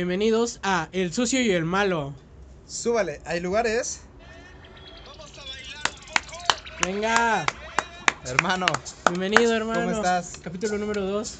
Bienvenidos 0.00 0.60
a 0.62 0.88
El 0.92 1.12
Sucio 1.12 1.42
y 1.42 1.50
el 1.50 1.66
Malo. 1.66 2.14
Súbale, 2.66 3.20
hay 3.26 3.38
lugares. 3.40 4.00
Venga, 6.82 7.44
Hermano, 8.24 8.64
bienvenido 9.10 9.54
hermano. 9.54 9.84
¿Cómo 9.84 9.96
estás? 9.96 10.38
Capítulo 10.42 10.78
número 10.78 11.02
2. 11.02 11.34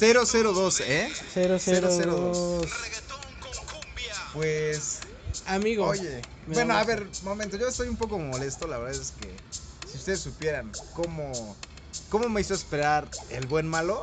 002, 0.00 0.80
¿eh? 0.86 1.12
002. 1.34 2.66
Pues, 4.32 5.00
Amigo. 5.44 5.84
oye. 5.84 6.22
Bueno, 6.46 6.78
a 6.78 6.84
ver, 6.84 7.06
momento, 7.24 7.58
yo 7.58 7.68
estoy 7.68 7.88
un 7.88 7.96
poco 7.96 8.18
molesto, 8.18 8.66
la 8.66 8.78
verdad 8.78 8.98
es 8.98 9.12
que 9.20 9.36
si 9.86 9.98
ustedes 9.98 10.20
supieran 10.20 10.72
cómo 10.94 11.54
cómo 12.08 12.30
me 12.30 12.40
hizo 12.40 12.54
esperar 12.54 13.06
el 13.28 13.46
buen 13.46 13.68
malo. 13.68 14.00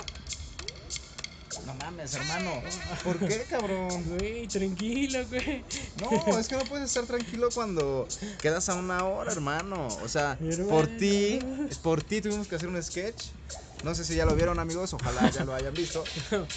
No 1.66 1.74
mames, 1.76 2.14
hermano. 2.14 2.62
¿Por 3.04 3.18
qué, 3.20 3.46
cabrón? 3.50 4.04
Güey, 4.18 4.48
tranquilo, 4.48 5.26
güey. 5.28 5.64
No, 6.00 6.38
es 6.38 6.48
que 6.48 6.56
no 6.56 6.64
puedes 6.66 6.88
estar 6.88 7.06
tranquilo 7.06 7.50
cuando 7.54 8.08
quedas 8.42 8.70
a 8.70 8.76
una 8.76 9.04
hora, 9.06 9.32
hermano. 9.32 9.88
O 10.04 10.08
sea, 10.08 10.38
por 10.70 10.88
ti, 10.88 11.40
por 11.82 12.04
ti 12.04 12.22
tuvimos 12.22 12.48
que 12.48 12.56
hacer 12.56 12.70
un 12.70 12.82
sketch. 12.82 13.24
No 13.84 13.96
sé 13.96 14.04
si 14.04 14.16
ya 14.16 14.26
lo 14.26 14.36
vieron, 14.36 14.60
amigos, 14.60 14.94
ojalá 14.94 15.30
ya 15.32 15.44
lo 15.44 15.54
hayan 15.54 15.74
visto. 15.74 16.04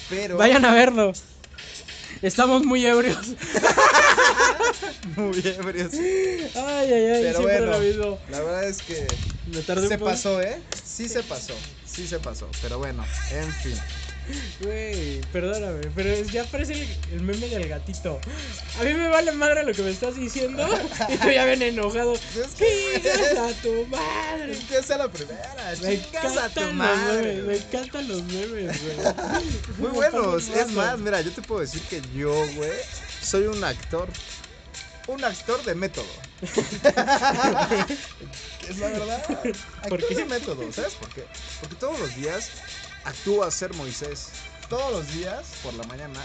Pero 0.08 0.36
Vayan 0.36 0.64
a 0.64 0.72
verlo. 0.72 1.12
Estamos 2.22 2.64
muy 2.64 2.84
ebrios. 2.84 3.28
muy 5.16 5.38
ebrios. 5.44 5.92
Ay, 5.94 6.52
ay, 6.54 6.92
ay. 6.92 7.22
Pero 7.22 7.38
siempre 7.38 7.42
bueno. 7.42 7.72
lo 7.72 7.78
mismo. 7.78 8.18
La 8.30 8.40
verdad 8.40 8.64
es 8.64 8.82
que 8.82 9.06
Me 9.46 9.60
tardé 9.62 9.88
se 9.88 9.98
pasó, 9.98 10.40
¿eh? 10.40 10.60
Sí 10.84 11.08
se 11.08 11.22
pasó. 11.22 11.54
Sí 11.84 12.06
se 12.06 12.18
pasó. 12.18 12.48
Pero 12.62 12.78
bueno, 12.78 13.04
en 13.30 13.52
fin. 13.52 13.78
Güey, 14.60 15.20
perdóname, 15.32 15.80
pero 15.94 16.22
ya 16.24 16.44
parece 16.44 16.74
el, 16.74 16.88
el 17.12 17.20
meme 17.22 17.48
del 17.48 17.68
gatito. 17.68 18.20
A 18.78 18.82
mí 18.84 18.92
me 18.94 19.08
vale 19.08 19.32
madre 19.32 19.64
lo 19.64 19.72
que 19.72 19.82
me 19.82 19.90
estás 19.90 20.16
diciendo. 20.16 20.66
Y 21.08 21.16
tú 21.16 21.30
ya 21.30 21.44
ven 21.44 21.62
enojado. 21.62 22.14
Es 22.14 22.54
que 22.56 23.00
¡Chingas 23.02 23.38
a 23.38 23.52
tu 23.62 23.86
madre! 23.86 24.52
empieza 24.52 24.98
la 24.98 25.08
primera. 25.10 25.54
Me 25.80 26.02
Chingas 26.02 26.36
a 26.36 26.48
tu 26.50 26.60
madre. 26.72 27.34
memes, 27.34 27.44
me 27.44 27.56
encantan 27.56 28.08
los 28.08 28.22
memes, 28.24 28.76
güey. 28.82 28.96
Muy 29.78 29.90
buenos. 29.90 30.48
Es 30.48 30.70
más, 30.72 30.98
mira, 30.98 31.20
yo 31.20 31.32
te 31.32 31.42
puedo 31.42 31.60
decir 31.60 31.80
que 31.82 32.02
yo, 32.14 32.34
güey, 32.54 32.72
soy 33.22 33.46
un 33.46 33.62
actor. 33.64 34.08
Un 35.06 35.24
actor 35.24 35.64
de 35.64 35.74
método. 35.74 36.04
es 38.68 38.78
la 38.78 38.88
verdad. 38.88 39.24
¿Por 39.88 40.06
qué? 40.06 40.14
de 40.14 40.24
método, 40.26 40.70
¿sabes 40.72 40.94
por 40.94 41.08
qué? 41.10 41.24
Porque 41.60 41.76
todos 41.76 41.98
los 41.98 42.14
días 42.14 42.50
actúo 43.08 43.44
a 43.44 43.50
ser 43.50 43.72
Moisés. 43.74 44.28
Todos 44.68 44.92
los 44.92 45.12
días, 45.14 45.44
por 45.62 45.72
la 45.74 45.82
mañana, 45.84 46.20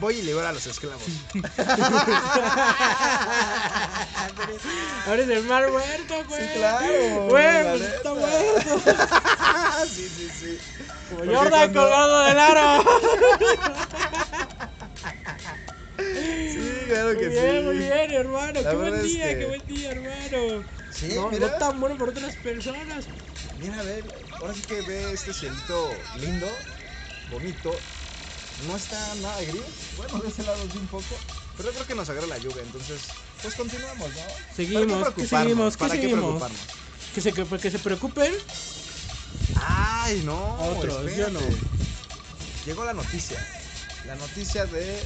voy 0.00 0.16
y 0.18 0.22
libero 0.22 0.46
a 0.48 0.52
los 0.52 0.66
esclavos. 0.66 1.02
Ahora 5.06 5.22
es 5.22 5.28
el 5.28 5.44
mar 5.44 5.70
muerto, 5.70 6.14
güey. 6.28 6.42
Sí, 6.42 6.48
claro, 6.54 6.86
Güey, 7.28 7.62
pues 7.78 7.82
está 7.82 8.14
muerto. 8.14 8.80
sí, 9.88 10.08
sí, 10.08 10.28
sí. 10.40 10.58
Como 11.10 11.18
Porque 11.18 11.34
Jordan 11.36 11.50
cuando- 11.72 11.80
colgado 11.80 12.24
del 12.24 12.38
aro. 12.38 12.84
Sí, 15.98 16.60
claro 16.88 17.10
que 17.18 17.26
muy 17.26 17.34
bien, 17.34 17.56
sí. 17.58 17.62
muy 17.64 17.78
bien, 17.78 18.10
hermano. 18.12 18.60
La 18.60 18.70
qué 18.70 18.76
buen 18.76 18.94
es 18.94 19.02
día, 19.04 19.28
que- 19.30 19.38
qué 19.38 19.46
buen 19.46 19.66
día, 19.66 19.90
hermano. 19.90 20.64
Sí, 20.92 21.12
no, 21.16 21.28
mira. 21.28 21.48
no 21.48 21.52
tan 21.58 21.80
bueno 21.80 21.98
para 21.98 22.10
otras 22.12 22.36
personas. 22.36 23.04
Mira, 23.58 23.82
ve, 23.82 24.04
ahora 24.44 24.54
sí 24.54 24.62
que 24.62 24.82
ve 24.82 25.12
este 25.12 25.32
cielito 25.32 25.90
lindo, 26.20 26.46
bonito. 27.30 27.74
No 28.68 28.76
está 28.76 29.14
nada 29.16 29.40
gris. 29.42 29.62
Bueno, 29.96 30.18
de 30.20 30.28
ese 30.28 30.42
lado 30.44 30.58
sí 30.70 30.78
un 30.78 30.86
poco. 30.86 31.16
Pero 31.56 31.70
yo 31.70 31.74
creo 31.74 31.86
que 31.86 31.94
nos 31.94 32.08
agarra 32.08 32.26
la 32.26 32.38
lluvia, 32.38 32.62
entonces, 32.62 33.00
pues 33.42 33.54
continuamos, 33.54 34.10
¿no? 34.10 34.54
Seguimos, 34.54 35.02
¿Para 35.02 35.14
¿qué 35.14 35.22
qué 35.22 35.28
seguimos? 35.28 35.76
¿Qué 35.76 35.78
¿Para 35.80 35.94
qué 35.94 36.00
seguimos? 36.02 36.20
preocuparnos? 36.24 36.60
Que 37.14 37.20
se, 37.20 37.32
que, 37.32 37.70
se 37.70 37.78
preocupen. 37.78 38.32
Ay, 39.56 40.22
no. 40.24 40.54
Otros, 40.56 41.16
yo 41.16 41.30
no. 41.30 41.40
Llegó 42.66 42.84
la 42.84 42.92
noticia. 42.92 43.38
La 44.06 44.14
noticia 44.16 44.66
de 44.66 45.02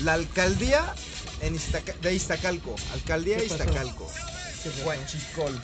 la 0.00 0.14
alcaldía 0.14 0.94
en 1.40 1.56
Iztaca- 1.56 1.96
de 2.00 2.14
Iztacalco. 2.14 2.76
Alcaldía 2.92 3.36
de 3.38 3.46
¿Qué? 3.46 3.54
Iztacalco. 3.54 4.10
¿Qué 4.62 4.70
pasó? 4.70 4.84
Huachicol. 4.86 5.60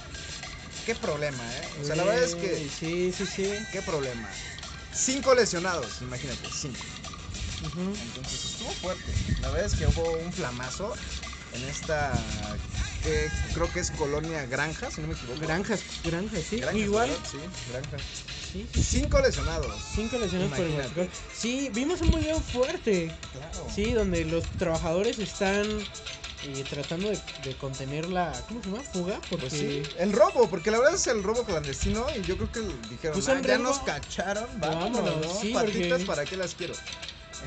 Qué 0.89 0.95
problema, 0.95 1.45
¿eh? 1.45 1.69
O 1.83 1.85
sea, 1.85 1.97
la 1.97 2.05
verdad 2.05 2.23
es 2.25 2.35
que 2.35 2.67
Sí, 2.71 3.13
sí, 3.13 3.27
sí. 3.27 3.53
¿Qué 3.71 3.83
problema? 3.83 4.27
Cinco 4.91 5.35
lesionados, 5.35 6.01
imagínate, 6.01 6.49
cinco. 6.51 6.79
Entonces 7.77 8.53
estuvo 8.53 8.71
fuerte. 8.71 9.13
La 9.43 9.51
verdad 9.51 9.67
es 9.67 9.75
que 9.75 9.87
hubo 9.87 10.17
un 10.17 10.33
flamazo 10.33 10.95
en 11.53 11.69
esta 11.69 12.15
que 13.03 13.29
creo 13.53 13.71
que 13.71 13.81
es 13.81 13.91
Colonia 13.91 14.47
Granja, 14.47 14.91
si 14.91 15.03
no 15.03 15.09
me 15.09 15.13
equivoco. 15.13 15.39
Granjas, 15.41 15.83
granjas, 16.05 16.45
sí. 16.49 16.57
Granjas, 16.57 16.81
Igual. 16.81 17.11
¿verdad? 17.11 17.27
Sí, 17.31 17.39
Granja. 17.71 17.99
Sí, 18.51 18.67
sí. 18.73 18.83
Cinco 18.83 19.21
lesionados. 19.21 19.83
Cinco 19.95 20.17
lesiones 20.19 20.49
por 20.49 20.61
el. 20.61 21.11
Sí, 21.35 21.71
vimos 21.75 22.01
un 22.01 22.13
video 22.13 22.41
fuerte. 22.41 23.15
Claro. 23.33 23.67
Sí, 23.75 23.93
donde 23.93 24.25
los 24.25 24.43
trabajadores 24.57 25.19
están 25.19 25.69
eh, 26.45 26.65
tratando 26.69 27.09
de, 27.09 27.19
de 27.45 27.55
contener 27.57 28.09
la. 28.09 28.33
¿Cómo 28.49 28.63
se 28.63 28.71
llama? 28.71 28.83
¿Fuga? 28.83 29.21
Porque. 29.29 29.49
Pues 29.49 29.53
sí, 29.61 29.83
el 29.99 30.13
robo, 30.13 30.49
porque 30.49 30.71
la 30.71 30.79
verdad 30.79 30.95
es 30.95 31.07
el 31.07 31.23
robo 31.23 31.45
clandestino 31.45 32.07
y 32.17 32.25
yo 32.25 32.37
creo 32.37 32.53
que 32.53 32.61
dijeron, 32.89 33.17
Puso 33.19 33.33
"Ah, 33.33 33.41
ya 33.41 33.57
riesgo- 33.57 33.63
nos 33.65 33.79
cacharon, 33.81 34.49
vámonos, 34.59 35.03
Vámonos, 35.03 35.27
¿no? 35.35 35.41
sí, 35.41 35.53
Patitas, 35.53 35.89
porque- 35.91 36.05
¿para 36.07 36.27
qué 36.27 36.37
las 36.37 36.55
quiero? 36.55 36.75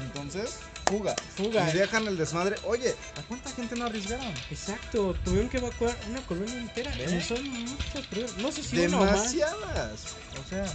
Entonces, 0.06 0.52
fuga. 0.86 1.16
Fuga. 1.36 1.70
Y 1.70 1.74
dejan 1.78 2.08
el 2.08 2.18
desmadre. 2.18 2.58
Oye, 2.64 2.96
¿a 3.18 3.22
cuánta 3.24 3.52
gente 3.52 3.76
no 3.76 3.86
arriesgaron? 3.86 4.34
Exacto, 4.50 5.16
tuvieron 5.24 5.50
que 5.50 5.58
evacuar 5.58 5.96
una 6.10 6.22
colonia 6.22 6.56
entera. 6.58 6.92
Y 6.96 7.22
son 7.22 7.46
muchas. 7.48 8.38
No 8.38 8.52
sé 8.52 8.64
si 8.64 8.78
una 8.86 9.00
o. 9.00 9.06
Demasiadas. 9.06 10.02
O 10.46 10.50
sea, 10.50 10.66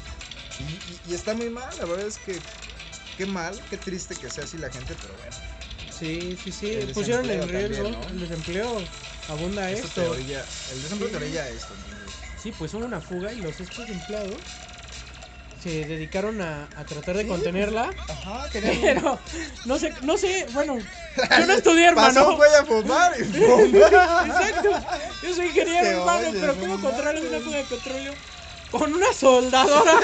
y, 0.61 0.63
y- 0.65 1.13
y 1.13 1.15
está 1.15 1.35
muy 1.35 1.49
mal, 1.51 1.75
la 1.79 1.87
verdad 1.87 2.07
es 2.07 2.19
que 2.19 2.39
qué 3.17 3.25
mal, 3.27 3.59
qué 3.71 3.77
triste 3.79 4.15
que 4.17 4.29
sea 4.31 4.45
así 4.45 4.59
la 4.59 4.71
gente, 4.71 4.95
pero 5.01 5.15
bueno. 5.15 5.56
Sí, 5.99 6.37
sí, 6.43 6.53
sí. 6.53 6.71
El 6.73 6.89
Pusieron 6.89 7.29
en 7.31 7.49
riesgo 7.49 7.91
¿no? 7.91 8.07
el 8.11 8.21
desempleo. 8.21 8.83
Abunda 9.29 9.71
Esto 9.71 9.87
esto. 9.89 10.11
orilla, 10.13 10.45
el 10.73 10.83
desempleo 10.83 11.11
te 11.11 11.17
orilla 11.17 11.49
esto. 11.49 11.75
entonces. 11.75 12.15
Sí, 12.43 12.53
pues 12.57 12.73
hubo 12.75 12.85
una 12.85 13.01
fuga 13.01 13.33
y 13.33 13.41
los 13.41 13.59
estos 13.61 13.89
empleados 13.89 14.39
se 15.61 15.85
dedicaron 15.87 16.41
a, 16.43 16.69
a 16.77 16.85
tratar 16.85 17.17
de 17.17 17.23
Sí. 17.25 17.29
contenerla. 17.29 17.93
Ajá, 18.09 18.49
querían 18.53 18.77
Pero 18.83 19.19
no 19.65 19.79
sé, 19.79 19.93
no 20.03 20.17
sé, 20.17 20.47
bueno, 20.53 20.79
yo 20.79 21.47
no 21.47 21.53
estudié, 21.55 21.93
Pasó 21.95 22.21
hermano. 22.21 22.37
güey 22.37 22.51
a 22.55 22.65
fumar 22.65 23.13
y 23.19 23.25
¡pum! 23.47 23.75
Exacto. 23.75 24.71
Yo 25.23 25.35
soy 25.35 25.47
ingeniero, 25.47 25.89
hermano, 25.89 26.19
oyes, 26.29 26.35
pero 26.41 26.55
no 26.55 26.61
¿cómo 26.61 26.81
controlas 26.83 27.25
una 27.25 27.41
fuga 27.41 27.57
de 27.57 27.65
petróleo? 27.65 28.15
Con 28.79 28.95
una 28.95 29.13
soldadora 29.13 30.01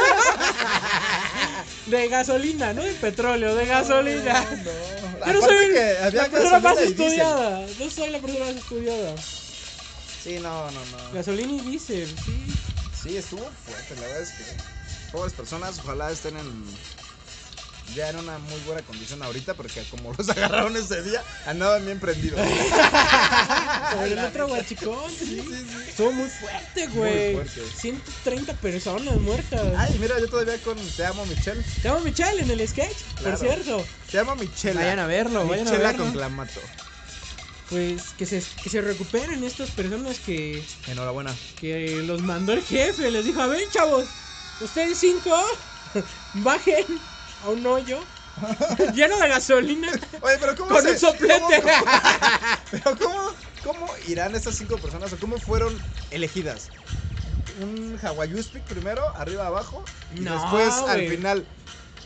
de 1.87 2.09
gasolina, 2.09 2.73
no 2.73 2.83
de 2.83 2.95
petróleo, 2.95 3.55
de 3.55 3.67
gasolina. 3.67 4.45
No, 4.45 4.51
no. 5.21 5.27
Yo 5.27 5.33
no 5.33 5.41
soy 5.41 5.69
la 6.13 6.29
persona 6.29 6.61
más 6.61 6.79
estudiada. 6.79 7.67
No 7.79 7.91
soy 7.91 8.11
la 8.11 8.19
persona 8.19 8.45
más 8.47 8.57
estudiada. 8.57 9.15
Sí, 10.23 10.39
no, 10.41 10.71
no, 10.71 10.81
no. 10.81 11.13
Gasolina 11.13 11.53
y 11.53 11.61
diésel, 11.61 12.09
sí. 12.25 12.47
Sí, 13.03 13.17
estuvo 13.17 13.45
fuerte, 13.67 13.95
la 13.97 14.03
verdad 14.03 14.23
es 14.23 14.31
que 14.31 14.45
pobres 15.11 15.33
personas, 15.33 15.79
ojalá 15.81 16.11
estén 16.13 16.37
en 16.37 16.65
ya 17.95 18.09
en 18.11 18.17
una 18.17 18.39
muy 18.39 18.59
buena 18.61 18.83
condición 18.83 19.23
ahorita 19.23 19.55
porque 19.55 19.83
como 19.91 20.15
los 20.17 20.29
agarraron 20.31 20.77
ese 20.77 21.03
día 21.03 21.23
andaban 21.47 21.85
bien 21.85 21.99
prendidos. 22.01 22.41
El 24.05 24.19
otro 24.19 24.49
guachicón, 24.49 25.11
sí. 25.11 25.27
Sí, 25.27 25.43
sí. 25.43 25.89
Estuvo 25.89 26.13
muy 26.13 26.29
fuerte, 26.29 26.89
Muy 26.89 26.97
güey. 26.97 27.35
fuerte. 27.35 27.61
130 27.79 28.55
personas 28.55 29.17
muertas. 29.21 29.61
Ay, 29.77 29.97
mira, 30.01 30.19
yo 30.19 30.29
todavía 30.29 30.59
con 30.59 30.77
Te 30.97 31.05
amo 31.05 31.25
Michelle. 31.27 31.63
Te 31.83 31.89
amo 31.89 32.01
Michelle 32.01 32.43
en 32.43 32.51
el 32.51 32.67
sketch, 32.69 32.97
Claro. 33.17 33.39
por 33.39 33.47
cierto. 33.49 33.85
Te 34.11 34.19
amo 34.19 34.35
Michelle. 34.37 34.75
Vayan 34.79 34.99
a 34.99 35.07
verlo, 35.07 35.47
vayan 35.47 35.69
a 35.69 35.73
verlo. 35.73 36.05
con 36.05 36.13
clamato. 36.13 36.61
Pues 37.69 38.03
que 38.19 38.27
se, 38.27 38.43
que 38.63 38.69
se 38.69 38.81
recuperen 38.83 39.43
estas 39.45 39.71
personas 39.71 40.19
que, 40.19 40.63
Enhorabuena. 40.89 41.35
que 41.59 42.03
los 42.07 42.21
mandó 42.23 42.53
el 42.53 42.63
jefe. 42.63 43.11
Les 43.11 43.25
dijo, 43.25 43.41
a 43.41 43.47
ver, 43.47 43.63
chavos, 43.71 44.05
ustedes 44.61 44.99
cinco, 44.99 45.35
bajen 46.35 46.85
a 47.45 47.49
un 47.51 47.67
hoyo 47.67 48.01
lleno 48.95 49.19
de 49.19 49.29
gasolina 49.29 49.89
Oye, 50.23 50.37
pero 50.41 50.57
¿cómo 50.57 50.71
con 50.71 50.83
se- 50.83 50.91
un 50.93 50.99
soplete. 50.99 51.63
cómo- 51.63 51.85
pero 52.71 52.99
cómo, 52.99 53.31
cómo 53.65 53.87
irán 54.09 54.35
estas 54.35 54.57
cinco 54.57 54.79
personas 54.79 55.13
o 55.13 55.17
cómo 55.19 55.39
fueron 55.39 55.79
elegidas? 56.11 56.69
Un 57.61 57.99
Hawaiiuspic 58.03 58.63
primero, 58.65 59.15
arriba 59.17 59.47
abajo, 59.47 59.85
y 60.17 60.21
No, 60.21 60.33
después 60.41 60.73
al 60.89 61.07
final 61.09 61.47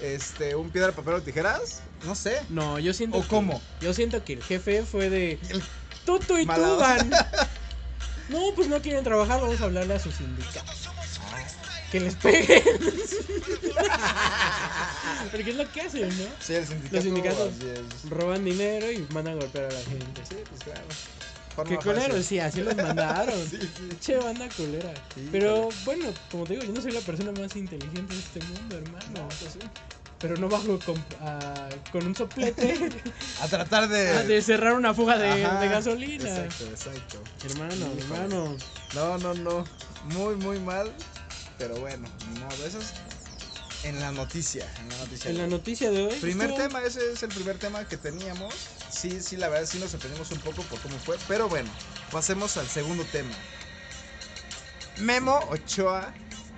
este 0.03 0.57
un 0.57 0.71
piedra, 0.71 0.91
papel 0.93 1.15
o 1.15 1.23
tijeras. 1.23 1.83
No 2.05 2.15
sé. 2.17 2.43
No, 2.49 2.79
yo 2.81 2.93
siento 2.93 3.19
¿O 3.19 3.23
que- 3.23 3.29
cómo? 3.29 3.63
Yo 3.81 3.95
siento 3.95 4.23
que 4.25 4.33
el 4.35 4.43
jefe 4.43 4.83
fue 4.85 5.09
de 5.09 5.39
El- 5.49 5.63
tú 6.05 6.19
y 6.39 6.45
tú 6.47 6.77
van. 6.79 7.11
No, 8.29 8.41
pues 8.57 8.67
no 8.69 8.83
quieren 8.83 9.05
trabajar, 9.05 9.41
vamos 9.41 9.61
a 9.61 9.65
hablarle 9.65 9.95
a 9.95 10.01
sus 10.01 10.17
sindicatos. 10.17 10.89
que 11.93 12.01
les 12.01 12.17
peguen. 12.17 12.63
Porque 15.31 15.51
es 15.51 15.57
lo 15.57 15.71
que 15.71 15.81
hacen, 15.83 16.09
¿no? 16.09 16.25
Sí, 16.41 16.55
el 16.55 16.67
sindicato. 16.67 16.95
Los 16.97 17.05
sindicatos. 17.05 17.51
Roban 18.09 18.45
dinero 18.45 18.91
y 18.91 18.99
mandan 19.13 19.35
a 19.35 19.41
golpear 19.41 19.67
a 19.67 19.73
la 19.73 19.81
gente. 19.81 20.23
Sí, 20.29 20.37
pues 20.49 20.63
claro. 20.65 20.83
Qué 21.69 21.77
culeros, 21.79 22.07
fácil. 22.09 22.25
sí, 22.25 22.39
así 22.39 22.61
los 22.63 22.77
mandaron. 22.77 23.49
Sí, 23.49 23.59
sí. 23.59 23.89
Che, 24.01 24.17
banda 24.19 24.47
culera. 24.57 24.93
Sí, 25.15 25.29
Pero 25.33 25.69
bueno, 25.85 26.09
como 26.31 26.45
te 26.45 26.53
digo, 26.55 26.65
yo 26.67 26.73
no 26.73 26.81
soy 26.83 26.93
la 26.93 27.01
persona 27.01 27.33
más 27.33 27.57
inteligente 27.57 28.13
de 28.15 28.21
este 28.21 28.41
mundo, 28.43 28.77
hermano. 28.77 29.05
No, 29.15 29.29
pues. 29.29 29.57
Pero 30.19 30.37
no 30.37 30.49
bajo 30.49 30.79
con, 30.81 30.97
a- 31.21 31.69
con 31.93 32.07
un 32.07 32.15
soplete 32.17 32.75
A 33.43 33.49
tratar 33.49 33.89
de. 33.89 34.09
a 34.11 34.23
de 34.23 34.41
cerrar 34.43 34.73
una 34.75 34.95
fuga 34.95 35.19
de, 35.19 35.45
Ajá, 35.45 35.61
de 35.61 35.69
gasolina. 35.69 36.29
Exacto, 36.45 36.65
exacto. 36.67 37.23
Hermano, 37.45 37.87
hermano. 37.99 38.57
No, 38.95 39.19
no, 39.19 39.35
no. 39.35 39.65
Muy, 40.15 40.37
muy 40.37 40.59
mal. 40.59 40.91
Pero 41.59 41.77
bueno, 41.77 42.07
modo. 42.41 42.67
Eso 42.67 42.79
es 42.81 42.93
en 43.89 44.01
la 44.01 44.11
noticia. 44.13 44.67
En 44.81 44.89
la 44.89 44.97
noticia. 44.99 45.31
En 45.31 45.39
la 45.39 45.47
noticia 45.47 45.91
de 45.91 46.07
hoy. 46.07 46.15
Primer 46.21 46.51
estuvo- 46.51 46.63
tema, 46.67 46.83
ese 46.83 47.13
es 47.13 47.23
el 47.23 47.29
primer 47.31 47.59
tema 47.59 47.87
que 47.87 47.97
teníamos. 47.97 48.55
Sí, 48.91 49.21
sí, 49.21 49.37
la 49.37 49.49
verdad 49.49 49.67
sí 49.67 49.79
nos 49.79 49.91
sorprendimos 49.91 50.31
un 50.33 50.39
poco 50.41 50.63
por 50.63 50.79
cómo 50.81 50.99
fue. 50.99 51.17
Pero 51.29 51.49
bueno, 51.49 51.71
pasemos 52.11 52.57
al 52.57 52.67
segundo 52.69 53.05
tema. 53.13 53.35
Memo 54.99 55.39
Ochoa. 55.51 56.13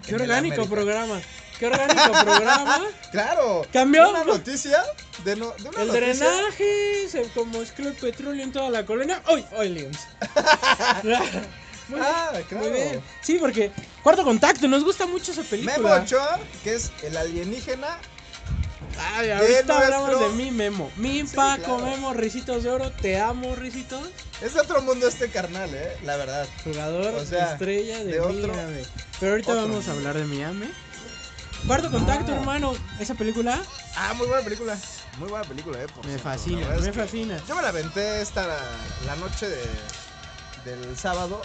Qué 0.07 0.15
orgánico 0.15 0.67
programa. 0.67 1.21
Qué 1.59 1.67
orgánico 1.67 2.13
programa. 2.25 2.81
Claro. 3.11 3.67
¿Cambió? 3.73 4.09
Una 4.11 4.25
noticia 4.25 4.83
de, 5.25 5.37
no, 5.37 5.51
de 5.59 5.69
una 5.69 5.83
El 5.83 5.89
noticia. 5.89 6.31
drenaje, 6.31 7.09
se 7.11 7.23
como 7.35 7.61
el 7.61 7.95
petróleo 7.95 8.43
en 8.45 8.53
toda 8.53 8.71
la 8.71 8.87
colina. 8.87 9.23
¡Uy! 9.33 9.45
¡Aliens! 9.59 9.99
Muy 11.89 12.01
Ah, 12.03 12.31
bien, 12.33 12.45
claro. 12.45 12.65
Muy 12.69 12.73
bien. 12.75 13.03
Sí, 13.23 13.39
porque 13.41 13.73
Cuarto 14.03 14.25
Contacto, 14.25 14.69
nos 14.69 14.85
gusta 14.85 15.07
mucho 15.07 15.33
esa 15.33 15.43
película. 15.43 15.77
Memo 15.79 15.95
Ochoa, 16.03 16.39
que 16.65 16.75
es 16.75 16.91
el 17.03 17.17
alienígena. 17.17 17.99
Ay, 19.15 19.31
ahorita 19.31 19.79
de 19.79 19.85
hablamos 19.85 20.09
nuestro- 20.09 20.29
de 20.31 20.35
mi 20.37 20.51
Memo. 20.51 20.91
Mi 20.97 21.21
Sí, 21.27 21.37
Paco 21.37 21.77
claro. 21.77 21.87
Memo, 21.87 22.15
Ricitos 22.15 22.63
de 22.65 22.71
Oro. 22.71 22.91
Te 22.91 23.19
amo, 23.21 23.55
Ricitos. 23.55 24.03
Es 24.41 24.55
de 24.55 24.61
otro 24.61 24.83
mundo 24.83 25.07
este 25.09 25.29
carnal, 25.31 25.73
eh. 25.75 25.97
La 26.05 26.17
verdad. 26.17 26.47
Jugador 26.65 27.15
O 27.15 27.25
sea, 27.25 27.53
estrella 27.53 27.99
de, 27.99 28.13
de 28.13 28.21
otro- 28.21 28.53
Miami. 28.55 28.83
Pero 29.21 29.33
ahorita 29.33 29.53
otro 29.53 29.63
vamos 29.69 29.89
a 29.89 29.93
hablar 29.93 30.17
de 30.17 30.25
Miami. 30.25 30.67
Cuarto 31.67 31.91
Contacto, 31.91 32.33
Ah. 32.33 32.37
hermano. 32.37 32.75
Esa 33.01 33.15
película 33.15 33.61
Ah, 33.97 34.15
muy 34.15 34.27
buena 34.29 34.43
película. 34.45 34.77
Muy 35.19 35.29
buena 35.29 35.45
película, 35.45 35.83
eh. 35.83 35.87
por 35.89 36.05
me 36.05 36.13
cierto. 36.13 36.29
La 36.29 36.35
fascina, 36.37 36.69
me 36.81 36.93
fascina. 36.93 37.43
Yo 37.49 37.57
me 37.57 37.63
la 37.63 37.69
aventé 37.71 38.21
esta 38.23 38.47
la 39.07 39.17
noche 39.17 39.49
de, 39.49 39.61
del 40.65 40.97
sábado 40.97 41.43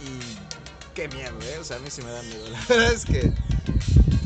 y 0.00 0.20
qué 0.94 1.08
miedo, 1.08 1.38
¿eh? 1.42 1.58
O 1.60 1.64
sea, 1.64 1.76
a 1.76 1.80
mí 1.80 1.90
sí 1.90 2.02
me 2.02 2.10
da 2.10 2.22
miedo. 2.22 2.48
La 2.50 2.60
verdad 2.68 2.92
es 2.92 3.04
que 3.04 3.30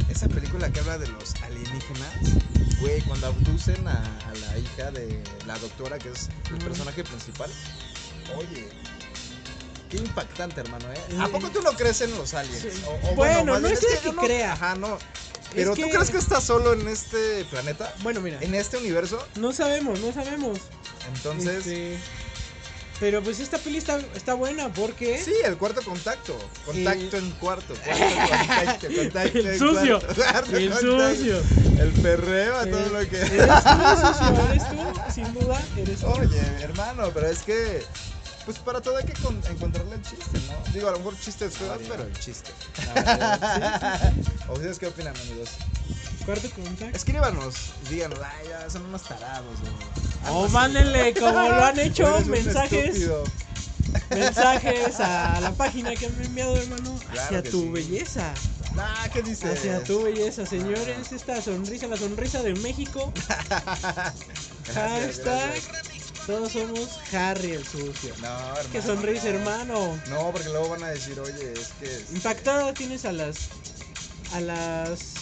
esa 0.08 0.28
película 0.28 0.70
que 0.70 0.80
habla 0.80 0.98
de 0.98 1.08
los 1.08 1.34
alienígenas, 1.42 2.14
güey, 2.80 3.00
cuando 3.02 3.28
abducen 3.28 3.86
a, 3.88 4.00
a 4.28 4.34
la 4.34 4.58
hija 4.58 4.90
de 4.90 5.22
la 5.46 5.58
doctora, 5.58 5.98
que 5.98 6.10
es 6.10 6.28
el 6.50 6.58
personaje 6.58 7.04
principal, 7.04 7.50
oye. 8.36 8.68
Qué 9.90 9.96
impactante, 9.96 10.60
hermano, 10.60 10.84
¿eh? 10.92 11.00
¿A 11.18 11.26
poco 11.26 11.50
tú 11.50 11.62
no 11.62 11.72
crees 11.72 12.00
en 12.00 12.16
los 12.16 12.32
aliens? 12.34 12.60
Sí. 12.62 12.82
O- 12.86 13.10
o 13.10 13.14
Bueno, 13.16 13.54
más 13.54 13.60
no 13.60 13.66
es 13.68 13.80
yo 13.80 13.88
que 14.12 14.16
crea. 14.16 14.52
Ajá, 14.52 14.76
no. 14.76 14.98
Pero 15.52 15.74
que- 15.74 15.82
¿tú 15.82 15.90
crees 15.90 16.10
que 16.10 16.18
estás 16.18 16.44
solo 16.44 16.74
en 16.74 16.86
este 16.86 17.44
planeta? 17.46 17.92
Bueno, 18.02 18.20
mira. 18.20 18.38
¿En 18.40 18.54
este 18.54 18.76
universo? 18.76 19.26
No 19.34 19.52
sabemos, 19.52 19.98
no 19.98 20.12
sabemos. 20.12 20.58
Entonces... 21.12 21.66
Este, 21.66 21.98
pero 23.00 23.22
pues 23.22 23.40
esta 23.40 23.56
peli 23.58 23.78
está, 23.78 23.98
está 24.14 24.34
buena 24.34 24.72
porque. 24.72 25.18
Sí, 25.24 25.32
el 25.44 25.56
cuarto 25.56 25.80
contacto. 25.82 26.36
Contacto 26.66 27.16
en 27.16 27.30
cuarto. 27.32 27.74
cuarto 27.74 27.98
contacto, 28.38 28.86
contacto 28.94 29.38
El 29.38 29.46
en 29.46 29.58
sucio. 29.58 30.00
cuarto, 30.00 30.56
El 30.56 30.70
contacto. 30.70 31.10
sucio. 31.16 31.42
El 31.80 31.88
perreo, 32.02 32.56
a 32.58 32.66
todo 32.66 32.86
Eh, 32.86 32.90
lo 33.04 33.10
que. 33.10 33.16
Eres 33.20 33.64
tú, 33.64 33.70
sucio, 34.06 34.48
eres 34.50 34.68
tú, 34.68 35.12
sin 35.14 35.32
duda, 35.34 35.62
eres 35.78 36.00
tú. 36.00 36.06
Oye, 36.08 36.42
mi 36.56 36.62
hermano, 36.62 37.10
pero 37.14 37.26
es 37.28 37.38
que. 37.42 37.82
Pues 38.44 38.58
para 38.58 38.80
todo 38.80 38.96
hay 38.96 39.04
que 39.04 39.12
con- 39.22 39.40
encontrarle 39.50 39.94
el 39.96 40.02
chiste, 40.02 40.38
¿no? 40.48 40.72
Digo, 40.72 40.88
a 40.88 40.92
lo 40.92 40.98
mejor 40.98 41.14
chistes 41.20 41.54
feos, 41.56 41.70
Variedad. 41.70 41.96
pero 41.96 42.08
el 42.08 42.18
chiste. 42.18 42.50
¿O 44.48 44.54
ustedes 44.54 44.78
qué 44.78 44.86
opinan, 44.86 45.14
amigos? 45.16 45.50
Cuarto 46.24 46.50
contacto. 46.50 46.96
Escríbanos, 46.96 47.54
díganos, 47.88 48.18
ay, 48.24 48.48
ya 48.48 48.68
son 48.70 48.86
unos 48.86 49.02
tarados, 49.02 49.60
güey. 49.60 49.72
O 50.28 50.48
mándenle, 50.48 51.14
como 51.14 51.32
lo 51.32 51.64
han 51.64 51.78
hecho, 51.78 52.20
mensajes. 52.26 53.08
mensajes 54.10 55.00
a 55.00 55.40
la 55.40 55.52
página 55.52 55.94
que 55.94 56.06
han 56.06 56.22
enviado, 56.22 56.56
hermano. 56.56 56.98
Claro 57.10 57.38
hacia 57.38 57.50
tu 57.50 57.62
sí. 57.62 57.68
belleza. 57.70 58.34
Ah, 58.78 59.08
¿qué 59.12 59.22
dices? 59.22 59.58
Hacia 59.58 59.82
tu 59.82 60.02
belleza, 60.02 60.46
señores. 60.46 61.12
Esta 61.12 61.40
sonrisa, 61.42 61.86
la 61.88 61.96
sonrisa 61.96 62.42
de 62.42 62.54
México. 62.54 63.12
Hashtag. 64.74 65.24
gracias. 65.24 65.90
Todos 66.26 66.52
somos 66.52 67.00
Harry 67.12 67.52
el 67.52 67.66
sucio. 67.66 68.14
No, 68.20 68.28
hermano. 68.28 68.68
Qué 68.72 68.82
sonrisa, 68.82 69.24
no. 69.24 69.30
hermano. 69.30 70.00
No, 70.08 70.30
porque 70.30 70.48
luego 70.50 70.68
van 70.68 70.84
a 70.84 70.88
decir, 70.88 71.18
oye, 71.18 71.54
es 71.54 71.68
que. 71.80 72.14
Impactada 72.14 72.72
tienes 72.74 73.04
a 73.04 73.12
las. 73.12 73.48
a 74.32 74.40
las. 74.40 75.19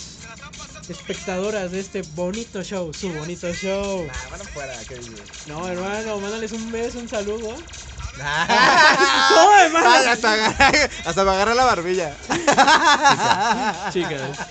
Espectadoras 0.91 1.71
de 1.71 1.81
este 1.81 2.03
bonito 2.03 2.63
show, 2.63 2.93
su 2.93 3.13
bonito 3.13 3.53
show. 3.53 4.07
Nah, 4.07 4.31
van 4.31 4.41
afuera, 4.41 4.75
¿qué 4.87 4.97
dices? 4.97 5.47
No, 5.47 5.67
hermano, 5.69 6.19
mándales 6.19 6.53
un 6.53 6.71
beso, 6.73 6.99
un 6.99 7.09
saludo. 7.09 7.55
Nah. 8.19 8.47
No, 9.31 9.59
hermano. 9.59 9.91
Ay, 9.91 10.07
hasta, 11.05 11.25
me 11.25 11.31
agarra 11.31 11.55
la 11.55 11.65
barbilla. 11.65 12.15
Chicas. 13.93 14.39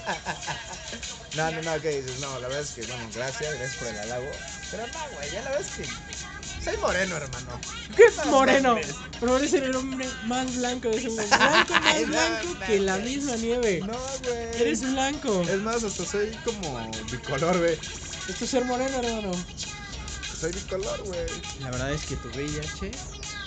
No, 1.36 1.52
no, 1.52 1.62
no, 1.62 1.80
¿qué 1.80 2.02
dices? 2.02 2.20
No, 2.20 2.40
la 2.40 2.48
verdad 2.48 2.64
es 2.64 2.72
que, 2.72 2.82
bueno, 2.88 3.08
gracias, 3.14 3.54
gracias 3.54 3.76
por 3.78 3.88
el 3.90 4.00
halago. 4.00 4.26
Pero 4.72 4.88
no, 4.88 5.00
güey, 5.16 5.32
ya 5.32 5.42
la 5.44 5.52
verdad 5.52 5.68
es 5.68 5.76
que. 5.76 5.94
Soy 6.68 6.76
moreno, 6.80 7.16
hermano. 7.16 7.62
¡Qué 7.96 8.04
moreno! 8.30 8.78
Pero 9.22 9.38
eres 9.38 9.54
el 9.54 9.74
hombre 9.74 10.06
más 10.26 10.54
blanco 10.58 10.90
de 10.90 10.98
ese 10.98 11.08
mundo. 11.08 11.24
Blanco, 11.38 11.74
más 11.74 12.08
blanco 12.08 12.60
que 12.66 12.80
la 12.82 12.98
misma 12.98 13.38
nieve. 13.38 13.80
No, 13.86 13.98
güey. 14.26 14.62
Eres 14.62 14.82
blanco. 14.82 15.44
Es 15.44 15.62
más, 15.62 15.86
hasta 15.86 16.06
soy 16.06 16.30
como 16.44 16.92
bicolor, 17.10 17.58
güey. 17.58 17.78
Esto 18.28 18.44
es 18.44 18.50
ser 18.50 18.66
moreno, 18.66 18.98
hermano. 18.98 19.32
Soy 20.38 20.52
bicolor, 20.52 21.04
güey. 21.04 21.26
La 21.62 21.72
verdad 21.72 21.94
es 21.94 22.04
que 22.04 22.18
tu 22.18 22.28
VIH 22.32 22.92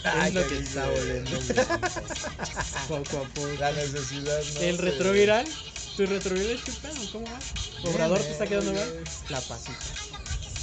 Ay, 0.04 0.28
es 0.28 0.34
lo 0.34 0.48
que 0.48 0.58
está 0.58 0.88
volviendo 0.88 1.30
poco 2.88 3.18
a 3.18 3.28
poco. 3.28 3.48
La 3.58 3.70
necesidad, 3.72 4.42
¿no? 4.54 4.60
El 4.60 4.78
retroviral. 4.78 5.46
¿Tu 5.94 6.06
retroviral 6.06 6.58
qué 6.64 6.72
pedo? 6.72 6.94
¿Cómo 7.12 7.26
va? 7.26 7.38
¿Obrador 7.90 8.20
te 8.20 8.30
está 8.30 8.46
quedando 8.46 8.72
mal? 8.72 8.90
bien. 8.90 9.04
La 9.28 9.40
pasita. 9.42 10.19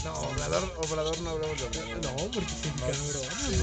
No, 0.07 0.13
Obrador, 0.21 0.73
Obrador 0.77 1.19
no 1.21 1.29
hablamos 1.31 1.57
de 1.59 1.65
Obrador. 1.65 2.03
No, 2.03 2.15
porque 2.31 2.53
se 2.61 2.69
No, 2.69 2.75
cabrón. 2.81 2.97
sí. 3.49 3.55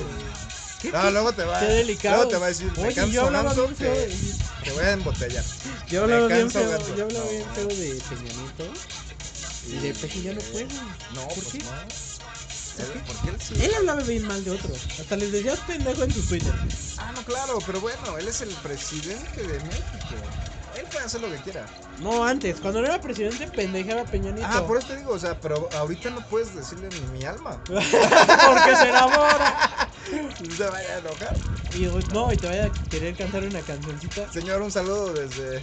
¿Qué, 0.82 0.92
No, 0.92 1.10
luego 1.10 1.32
te 1.32 1.44
va. 1.44 1.60
qué 1.60 1.66
delicado. 1.66 2.16
Luego 2.16 2.30
te 2.30 2.36
va 2.36 2.46
a 2.46 2.48
decir, 2.50 2.66
me 2.76 2.92
canso 2.94 3.30
ganso 3.30 3.66
te 3.74 4.70
voy 4.72 4.84
a 4.84 4.92
embotellar. 4.92 5.44
Yo 5.88 6.02
hablaba 6.04 6.26
bien 6.28 6.50
feo. 6.50 6.70
ganso. 6.70 6.94
Yo 6.96 7.04
hablaba 7.04 7.24
No. 7.24 7.30
bien 7.30 7.44
feo 7.54 7.66
de 7.68 8.02
Peña 8.08 8.32
Nieto. 8.34 8.72
Y 9.66 9.76
de 9.78 9.94
Peje 9.94 10.22
ya 10.22 10.32
no 10.34 10.40
puedo. 10.42 10.66
No, 11.14 11.28
¿Por 11.28 11.34
pues 11.34 11.46
qué? 11.52 11.58
no. 11.58 11.70
Él- 12.84 13.02
Porque 13.06 13.28
él 13.30 13.36
sí. 13.40 13.54
Él 13.64 13.74
hablaba 13.76 14.02
bien 14.02 14.26
mal 14.26 14.44
de 14.44 14.50
otros. 14.50 14.78
Hasta 15.00 15.16
les 15.16 15.32
decías 15.32 15.58
pendejo 15.60 16.02
en 16.04 16.12
tu 16.12 16.20
Twitter. 16.22 16.52
Ah, 16.98 17.12
no, 17.14 17.24
claro, 17.24 17.58
pero 17.64 17.80
bueno, 17.80 18.18
él 18.18 18.28
es 18.28 18.40
el 18.42 18.50
presidente 18.50 19.42
de 19.42 19.60
México. 19.60 20.16
Él 20.76 20.86
puede 20.90 21.04
hacer 21.04 21.20
lo 21.20 21.30
que 21.30 21.36
quiera. 21.38 21.66
No, 22.00 22.24
antes, 22.24 22.60
cuando 22.60 22.80
no 22.80 22.88
era 22.88 23.00
presidente, 23.00 23.46
pendejaba 23.46 24.04
Peña 24.04 24.32
Nieto. 24.32 24.48
Ah, 24.50 24.66
por 24.66 24.78
eso 24.78 24.88
te 24.88 24.96
digo, 24.96 25.12
o 25.12 25.18
sea, 25.18 25.38
pero 25.40 25.68
ahorita 25.74 26.10
no 26.10 26.20
puedes 26.22 26.54
decirle 26.54 26.88
ni 26.88 27.18
mi 27.18 27.24
alma. 27.24 27.56
Porque 27.66 28.76
se 28.76 28.88
enamora. 28.88 29.90
Se 30.56 30.64
vaya 30.64 30.94
a 30.94 30.98
enojar. 30.98 31.34
Y 31.74 31.86
no, 32.12 32.32
y 32.32 32.36
te 32.36 32.46
vaya 32.46 32.66
a 32.66 32.88
querer 32.90 33.16
cantar 33.16 33.42
una 33.42 33.60
cancioncita. 33.62 34.30
Señor, 34.30 34.60
un 34.60 34.70
saludo 34.70 35.14
desde 35.14 35.62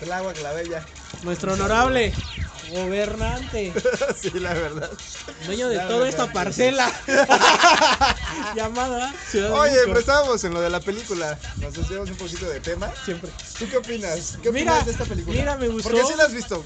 el 0.00 0.12
agua 0.12 0.34
Clavella. 0.34 0.84
Nuestro 1.22 1.52
honorable 1.54 2.12
gobernante, 2.70 3.72
sí, 4.20 4.30
la 4.38 4.52
verdad. 4.52 4.90
dueño 5.46 5.68
de 5.68 5.76
La 5.76 5.88
toda 5.88 6.06
esta 6.08 6.30
parcela 6.32 6.92
llamada 8.54 9.12
Ciudad 9.30 9.52
Oye, 9.52 9.78
pero 9.86 9.98
estábamos 9.98 10.44
en 10.44 10.52
lo 10.54 10.60
de 10.60 10.68
la 10.70 10.80
película. 10.80 11.38
Nos 11.62 11.74
desviamos 11.74 12.10
un 12.10 12.16
poquito 12.16 12.46
de 12.48 12.60
tema. 12.60 12.90
Siempre. 13.04 13.30
¿Tú 13.58 13.66
qué 13.70 13.78
opinas? 13.78 14.36
¿Qué 14.42 14.52
Mira, 14.52 14.72
opinas 14.72 14.86
de 14.86 14.92
esta 14.92 15.04
película? 15.06 15.38
mira, 15.38 15.56
me 15.56 15.68
gustó. 15.68 15.88
Porque 15.90 16.04
sí 16.04 16.12
la 16.16 16.24
has 16.24 16.32
visto. 16.34 16.62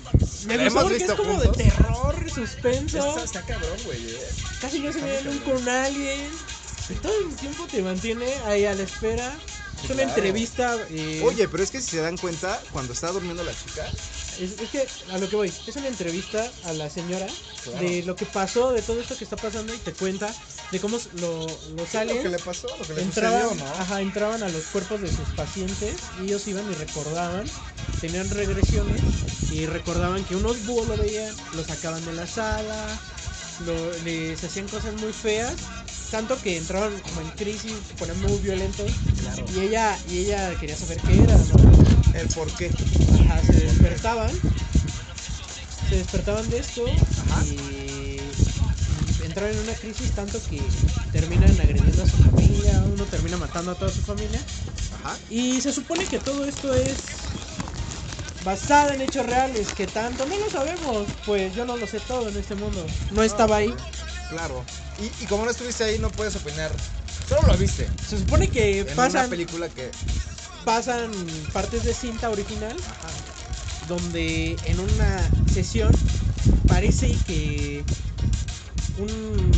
Me 0.47 0.57
¿La 0.57 0.65
gustó 0.65 0.81
hemos 0.81 0.83
porque 0.83 0.95
visto 0.99 1.13
es 1.13 1.19
como 1.19 1.35
juntos? 1.39 1.57
de 1.57 1.65
terror, 1.65 2.31
suspenso. 2.35 3.09
Está, 3.09 3.23
está 3.25 3.43
cabrón, 3.43 3.79
güey. 3.85 4.11
eh. 4.11 4.29
Casi 4.61 4.81
no 4.81 4.93
se 4.93 5.01
ve 5.01 5.21
nunca 5.25 5.45
con 5.53 5.69
alguien. 5.69 6.31
Y 6.89 6.95
todo 6.95 7.13
el 7.29 7.37
tiempo 7.37 7.67
te 7.71 7.81
mantiene 7.81 8.27
ahí 8.47 8.65
a 8.65 8.75
la 8.75 8.83
espera 8.83 9.33
Es 9.85 9.91
una 9.91 10.03
entrevista. 10.03 10.77
eh, 10.91 11.23
Oye, 11.25 11.47
pero 11.49 11.63
es 11.63 11.71
que 11.71 11.81
si 11.81 11.91
se 11.91 12.01
dan 12.01 12.17
cuenta, 12.17 12.61
cuando 12.73 12.93
está 12.93 13.13
durmiendo 13.13 13.45
la 13.45 13.53
chica, 13.53 13.89
Es, 14.39 14.53
es 14.61 14.71
que 14.71 14.89
a 15.11 15.19
lo 15.19 15.29
que 15.29 15.37
voy, 15.37 15.53
es 15.67 15.77
una 15.77 15.89
entrevista 15.89 16.53
a 16.63 16.73
la 16.73 16.89
señora 16.91 17.29
Claro. 17.65 17.79
de 17.87 18.03
lo 18.03 18.17
que 18.17 18.27
pasó, 18.27 18.73
de 18.73 18.83
todo 18.83 19.01
esto 19.01 19.17
que 19.17 19.23
está 19.23 19.37
pasando 19.37 19.73
y 19.73 19.79
te 19.79 19.93
cuenta 19.93 20.35
de 20.73 20.81
cómo 20.81 20.99
lo, 21.15 21.47
los 21.77 21.91
¿qué 21.91 21.99
es 22.01 22.07
lo 22.09 22.21
que 22.21 22.29
le 22.29 22.39
pasó? 22.41 22.69
Lo 22.77 22.85
que 22.87 22.95
le 22.95 23.03
entraban, 23.03 23.43
sucedió, 23.43 23.65
¿no? 23.65 23.71
ajá, 23.71 24.01
entraban 24.03 24.43
a 24.43 24.49
los 24.49 24.65
cuerpos 24.67 25.01
de 25.01 25.09
sus 25.13 25.29
pacientes 25.29 25.95
y 26.19 26.25
ellos 26.25 26.47
iban 26.49 26.69
y 26.69 26.75
recordaban, 26.75 27.45
tenían 28.01 28.29
regresiones 28.31 29.01
y 29.53 29.67
recordaban 29.67 30.25
que 30.25 30.35
unos 30.35 30.67
búhos 30.67 30.89
lo 30.89 30.97
veían, 30.97 31.33
lo 31.55 31.63
sacaban 31.63 32.05
de 32.05 32.13
la 32.15 32.27
sala, 32.27 32.99
lo- 33.65 33.97
les 33.99 34.43
hacían 34.43 34.67
cosas 34.67 34.95
muy 34.95 35.13
feas, 35.13 35.55
tanto 36.11 36.41
que 36.43 36.57
entraban 36.57 36.99
como 37.01 37.21
en 37.21 37.31
crisis, 37.31 37.75
se 37.87 37.95
ponían 37.95 38.21
muy 38.21 38.39
violentos 38.39 38.91
Claro. 39.21 39.47
y 39.55 39.61
ella 39.61 39.97
y 40.11 40.19
ella 40.19 40.59
quería 40.59 40.77
saber 40.77 40.99
qué 41.07 41.23
era, 41.23 41.37
¿no? 41.37 41.57
El 42.19 42.27
por 42.29 42.49
qué. 42.57 42.73
Ajá, 43.33 43.43
se 43.47 43.53
despertaban. 43.53 44.31
Se 45.89 45.97
despertaban 45.97 46.49
de 46.51 46.59
esto 46.59 46.85
Ajá. 46.87 47.45
y 47.45 48.21
entraron 49.25 49.57
en 49.57 49.63
una 49.63 49.75
crisis 49.75 50.11
tanto 50.13 50.41
que 50.49 50.63
terminan 51.13 51.51
agrediendo 51.61 52.03
a 52.03 52.07
su 52.07 52.17
familia, 52.17 52.83
uno 52.93 53.05
termina 53.05 53.37
matando 53.37 53.73
a 53.73 53.75
toda 53.75 53.91
su 53.91 54.03
familia. 54.03 54.41
Ajá. 55.03 55.17
Y 55.31 55.61
se 55.61 55.73
supone 55.73 56.07
que 56.07 56.19
todo 56.19 56.45
esto 56.45 56.73
es 56.75 56.97
basado 58.45 58.93
en 58.93 59.01
hechos 59.03 59.27
reales, 59.27 59.73
que 59.75 59.87
tanto 59.87 60.27
no 60.27 60.37
lo 60.37 60.51
sabemos, 60.51 61.07
pues 61.25 61.55
yo 61.55 61.65
no 61.65 61.77
lo 61.77 61.87
sé 61.87 62.01
todo 62.01 62.29
en 62.29 62.37
este 62.37 62.55
mundo. 62.55 62.85
No 63.13 63.23
estaba 63.23 63.57
ahí. 63.57 63.75
Claro. 64.31 64.65
Y, 65.01 65.25
y 65.25 65.27
como 65.27 65.45
no 65.45 65.51
estuviste 65.51 65.85
ahí, 65.85 65.99
no 65.99 66.11
puedes 66.11 66.37
opinar. 66.37 66.71
Solo 67.29 67.49
lo 67.49 67.57
viste. 67.57 67.89
Se 68.09 68.19
supone 68.19 68.49
que 68.49 68.81
En 68.81 68.99
una 68.99 69.27
película 69.29 69.69
que. 69.69 69.91
Pasan 70.65 71.11
partes 71.53 71.85
de 71.85 71.95
cinta 71.95 72.31
original 72.31 72.77
Ajá. 72.79 73.09
donde 73.89 74.57
en 74.67 74.81
una 74.81 75.31
sesión 75.53 75.91
parece 76.67 77.15
que 77.27 77.85
un, 78.99 79.53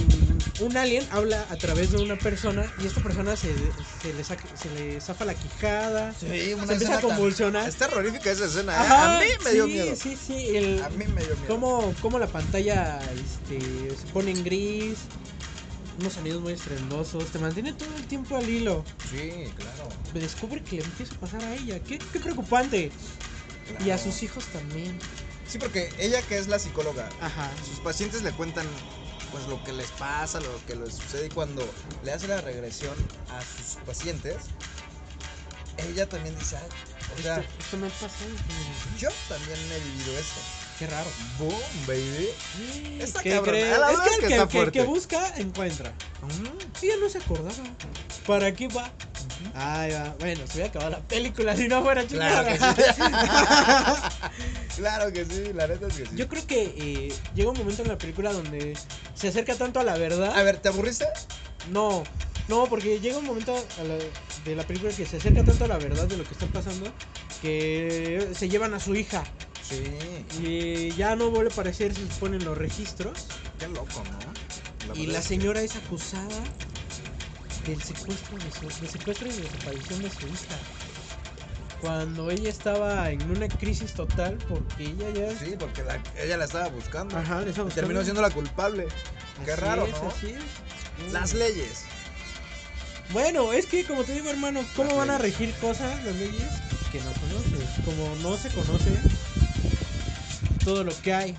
un 0.61 0.77
alien 0.77 1.05
habla 1.11 1.45
a 1.51 1.57
través 1.57 1.91
de 1.91 1.99
una 1.99 2.17
persona 2.17 2.65
y 2.83 2.87
esta 2.87 3.01
persona 3.01 3.37
se, 3.37 3.53
se, 4.03 4.13
le, 4.15 4.23
saca- 4.25 4.49
se 4.57 4.71
le 4.71 5.01
zafa 5.01 5.25
la 5.25 5.35
quijada, 5.35 6.15
Sí, 6.19 6.27
se 6.29 6.53
empieza 6.53 6.99
a 6.99 7.01
convulsionar. 7.01 7.69
Es 7.69 7.77
terrorífica 7.77 8.31
esa 8.31 8.47
escena. 8.47 8.73
¿eh? 8.73 8.87
A 8.89 9.19
mí 9.21 9.27
me 9.45 9.53
dio 9.53 9.67
miedo. 9.67 9.97
Sí, 9.97 10.17
sí, 10.17 10.57
el, 10.57 10.83
A 10.83 10.89
mí 10.91 11.05
me 11.07 11.23
dio 11.25 11.37
miedo. 11.37 11.47
cómo, 11.49 11.95
cómo 12.01 12.19
la 12.19 12.29
pantalla 12.29 13.01
este, 13.13 13.59
se 13.97 14.07
pone 14.13 14.31
en 14.31 14.45
gris, 14.45 14.99
unos 15.99 16.13
sonidos 16.15 16.43
muy 16.43 16.53
estrendosos, 16.53 17.27
te 17.31 17.39
mantiene 17.39 17.73
todo 17.73 17.95
el 17.97 18.07
tiempo 18.07 18.37
al 18.37 18.49
hilo. 18.49 18.85
Sí, 19.11 19.53
claro. 19.57 19.89
Descubre 20.13 20.63
que 20.63 20.77
le 20.77 20.85
empieza 20.85 21.15
a 21.15 21.19
pasar 21.19 21.45
a 21.45 21.55
ella, 21.55 21.81
qué, 21.81 21.99
qué 21.99 22.21
preocupante. 22.21 22.91
Y 23.85 23.91
a 23.91 23.99
sus 23.99 24.23
hijos 24.23 24.45
también. 24.47 24.99
Sí, 25.47 25.59
porque 25.59 25.93
ella 25.99 26.21
que 26.23 26.39
es 26.39 26.49
la 26.49 26.59
psicóloga, 26.59 27.09
Ajá. 27.21 27.51
sus 27.69 27.79
pacientes 27.81 28.23
le 28.23 28.33
cuentan 28.33 28.67
pues 29.31 29.47
lo 29.49 29.63
que 29.65 29.73
les 29.73 29.91
pasa, 29.93 30.41
lo 30.41 30.65
que 30.67 30.77
les 30.77 30.95
sucede 30.95 31.27
y 31.27 31.31
cuando 31.31 31.69
le 32.05 32.13
hace 32.13 32.29
la 32.29 32.41
regresión 32.41 32.95
a 33.31 33.41
sus 33.43 33.83
pacientes, 33.85 34.37
ella 35.77 36.09
también 36.09 36.39
dice, 36.39 36.57
"Ay, 36.57 36.69
o 37.19 37.23
sea, 37.23 37.39
esto, 37.41 37.53
esto 37.59 37.77
me 37.79 37.89
pasó. 37.91 38.25
yo 38.99 39.09
también 39.29 39.59
he 39.73 39.81
vivido 39.81 40.19
esto. 40.19 40.41
Qué 40.79 40.87
raro. 40.89 41.07
Boom, 41.39 41.55
baby. 41.87 42.29
Está 43.01 43.23
¿Qué 43.23 43.31
cabrón, 43.31 43.55
crees? 43.55 43.77
Es 43.77 43.79
que 43.79 44.15
el 44.15 44.21
que 44.21 44.27
que, 44.27 44.35
está 44.35 44.49
que- 44.49 44.57
fuerte. 44.57 44.79
que 44.81 44.85
busca, 44.85 45.35
encuentra. 45.37 45.93
Mm, 46.23 46.85
Ella 46.85 46.95
no 47.01 47.09
se 47.09 47.19
acordaba. 47.19 47.55
¿Para 48.27 48.53
qué 48.53 48.67
va? 48.69 48.91
Ay, 49.55 49.93
va. 49.93 50.17
Bueno, 50.19 50.45
se 50.47 50.55
hubiera 50.55 50.69
acabado 50.71 50.91
la 50.91 51.01
película 51.01 51.57
si 51.57 51.69
no 51.69 51.83
fuera 51.83 52.05
Claro 52.05 52.49
que 52.49 52.55
chingada. 52.59 54.13
Claro 54.77 55.13
que 55.13 55.25
sí, 55.25 55.53
la 55.55 55.69
neta 55.69 55.87
es 55.87 55.95
que 55.95 56.07
sí. 56.07 56.13
Yo 56.17 56.27
creo 56.29 56.45
que 56.47 56.63
eh, 56.77 57.15
llega 57.35 57.51
un 57.51 57.57
momento 57.59 57.83
en 57.83 57.89
la 57.89 57.97
película 57.99 58.33
donde 58.33 58.77
se 59.15 59.29
acerca 59.29 59.55
tanto 59.55 59.79
a 59.79 59.85
la 59.85 59.97
verdad. 59.97 60.37
A 60.37 60.43
ver, 60.43 60.57
¿te 60.59 60.69
aburriste? 60.71 61.07
No, 61.71 62.03
no, 62.49 62.67
porque 62.67 62.99
llega 62.99 63.19
un 63.19 63.27
momento 63.27 63.55
a 63.55 63.85
la- 63.85 63.95
de 64.45 64.57
la 64.57 64.67
película 64.67 64.93
que 64.93 65.07
se 65.07 65.19
acerca 65.19 65.45
tanto 65.45 65.65
a 65.67 65.69
la 65.69 65.79
verdad 65.79 66.07
de 66.09 66.17
lo 66.17 66.25
que 66.25 66.33
está 66.33 66.47
pasando 66.47 66.93
que 67.41 68.29
se 68.37 68.49
llevan 68.49 68.75
a 68.75 68.81
su 68.81 68.95
hija. 68.97 69.23
Sí. 69.69 70.43
Y 70.43 70.91
ya 70.97 71.17
no 71.17 71.31
vuelve 71.31 71.51
a 71.51 71.53
aparecer, 71.53 71.95
se 71.95 72.03
supone, 72.09 72.37
en 72.37 72.45
los 72.45 72.57
registros. 72.59 73.27
Qué 73.59 73.69
loco, 73.69 74.03
¿no? 74.11 74.95
Y 74.95 75.07
la 75.07 75.19
es 75.19 75.25
que- 75.25 75.29
señora 75.37 75.63
es 75.63 75.75
acusada 75.77 76.29
del 77.67 77.83
secuestro 77.83 78.37
de 78.37 78.51
su, 78.53 78.81
de 78.83 78.89
secuestro 78.89 79.29
y 79.29 79.33
de 79.33 79.43
desaparición 79.43 80.03
de 80.03 80.11
su 80.11 80.27
hija. 80.27 80.59
Cuando 81.81 82.31
ella 82.31 82.49
estaba 82.51 83.11
en 83.11 83.23
una 83.31 83.49
crisis 83.49 83.93
total 83.93 84.39
porque 84.49 84.85
ella 84.85 85.11
ya 85.11 85.39
Sí, 85.39 85.55
porque 85.59 85.83
la- 85.83 86.01
ella 86.23 86.37
la 86.37 86.45
estaba 86.45 86.69
buscando. 86.69 87.17
Ajá, 87.17 87.41
le 87.43 87.51
estaba 87.51 87.71
Y 87.71 87.73
terminó 87.73 88.03
siendo 88.03 88.23
la 88.23 88.31
culpable. 88.31 88.87
Qué 89.45 89.53
Así 89.53 89.61
raro, 89.61 89.87
es, 89.87 90.03
¿no? 90.03 90.09
así 90.09 90.27
es. 90.29 91.13
Las 91.13 91.35
leyes. 91.35 91.85
Bueno, 93.11 93.53
es 93.53 93.67
que 93.67 93.85
como 93.85 94.03
te 94.05 94.13
digo, 94.15 94.31
hermano, 94.31 94.63
¿cómo 94.77 94.89
Las 94.91 94.99
van 94.99 95.11
a 95.11 95.19
regir 95.19 95.53
cosas, 95.61 96.03
las 96.05 96.15
leyes 96.17 96.49
que 96.91 97.01
no 97.01 97.13
conoces? 97.13 97.69
Como 97.85 98.15
no 98.23 98.39
se 98.39 98.49
conoce 98.51 98.91
todo 100.65 100.83
lo 100.85 101.03
que 101.03 101.13
hay. 101.13 101.37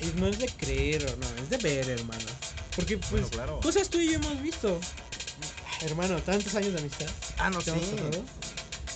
Ay, 0.00 0.12
no 0.16 0.26
es 0.26 0.38
de 0.38 0.46
creer 0.48 1.04
o 1.06 1.16
no, 1.16 1.26
es 1.42 1.50
de 1.50 1.56
ver, 1.56 1.88
hermano. 1.88 2.24
Porque 2.74 2.98
pues 2.98 3.10
Bueno, 3.10 3.28
claro. 3.30 3.60
cosas 3.60 3.88
tú 3.88 3.98
y 3.98 4.08
yo 4.08 4.14
hemos 4.14 4.40
visto. 4.42 4.78
Hermano, 5.80 6.18
tantos 6.20 6.54
años 6.54 6.72
de 6.74 6.78
amistad. 6.80 7.06
Ah, 7.38 7.50
no, 7.50 7.60
sí. 7.60 7.70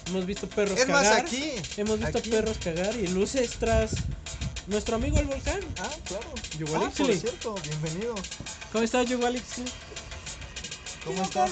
hemos 0.06 0.26
visto 0.26 0.48
perros 0.48 0.78
Es 0.78 0.88
más, 0.88 1.04
cagar. 1.04 1.20
aquí. 1.20 1.52
Hemos 1.76 1.98
visto 1.98 2.18
aquí. 2.18 2.30
perros 2.30 2.58
cagar 2.62 2.94
y 2.96 3.06
luces 3.08 3.50
tras 3.58 3.92
nuestro 4.66 4.96
amigo 4.96 5.18
el 5.18 5.26
volcán. 5.26 5.60
Ah, 5.78 5.90
claro. 6.04 6.32
Yuval 6.58 6.82
ah, 6.84 6.92
por 6.96 7.14
cierto, 7.14 7.54
bienvenido. 7.62 8.14
¿Cómo 8.72 8.84
estás, 8.84 9.08
Yuval 9.08 9.36
Ixtli? 9.36 9.64
¿Cómo 11.04 11.16
¿Qué 11.16 11.22
estás? 11.22 11.50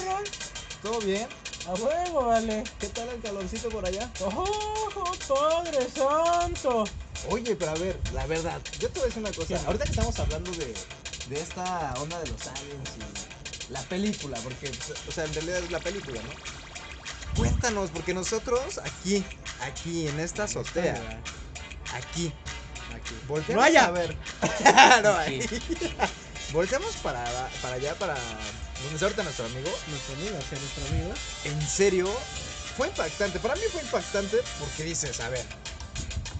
¿Todo 0.81 0.99
bien? 1.01 1.27
A 1.67 1.73
huevo, 1.73 2.25
vale. 2.27 2.63
¿Qué 2.79 2.87
tal 2.87 3.09
el 3.09 3.21
calorcito 3.21 3.69
por 3.69 3.85
allá? 3.85 4.09
¡Oh, 4.21 5.13
Padre 5.27 5.87
Santo! 5.93 6.85
Oye, 7.27 7.55
pero 7.55 7.71
a 7.71 7.75
ver, 7.75 7.99
la 8.13 8.25
verdad, 8.27 8.61
yo 8.79 8.89
te 8.89 8.99
voy 8.99 9.03
a 9.03 9.07
decir 9.07 9.21
una 9.21 9.31
cosa. 9.33 9.61
Ahorita 9.65 9.85
que 9.85 9.91
estamos 9.91 10.17
hablando 10.19 10.51
de, 10.51 10.73
de 11.27 11.39
esta 11.41 11.93
onda 11.99 12.19
de 12.19 12.27
los 12.27 12.47
aliens 12.47 12.89
y 12.97 13.71
la 13.71 13.81
película, 13.83 14.39
porque, 14.41 14.71
o 15.07 15.11
sea, 15.11 15.25
en 15.25 15.33
realidad 15.33 15.59
es 15.59 15.71
la 15.71 15.79
película, 15.79 16.21
¿no? 16.21 16.29
Cuéntanos, 17.35 17.91
porque 17.91 18.13
nosotros 18.13 18.79
aquí, 18.79 19.23
aquí, 19.61 20.07
en 20.07 20.19
esta 20.19 20.43
azotea, 20.45 21.21
aquí, 21.93 22.33
Aquí. 22.95 23.13
volteamos 23.27 23.61
No 23.61 23.67
allá. 23.67 23.85
a 23.85 23.91
ver. 23.91 24.17
no, 25.03 25.15
ahí. 25.15 25.45
volteamos 26.51 26.95
para, 26.97 27.23
para 27.61 27.75
allá, 27.75 27.93
para 27.95 28.15
donde 28.15 28.95
está 28.95 29.05
ahorita 29.05 29.23
nuestro 29.23 29.45
amigo. 29.45 29.69
Nuestro 29.87 30.15
amigo, 30.15 30.37
hacia 30.37 30.57
nuestro 30.59 30.85
amigo. 30.87 31.13
En 31.43 31.61
serio, 31.67 32.09
fue 32.75 32.87
impactante. 32.87 33.39
Para 33.39 33.55
mí 33.55 33.61
fue 33.71 33.81
impactante 33.83 34.37
porque 34.59 34.83
dices, 34.83 35.19
a 35.19 35.29
ver, 35.29 35.45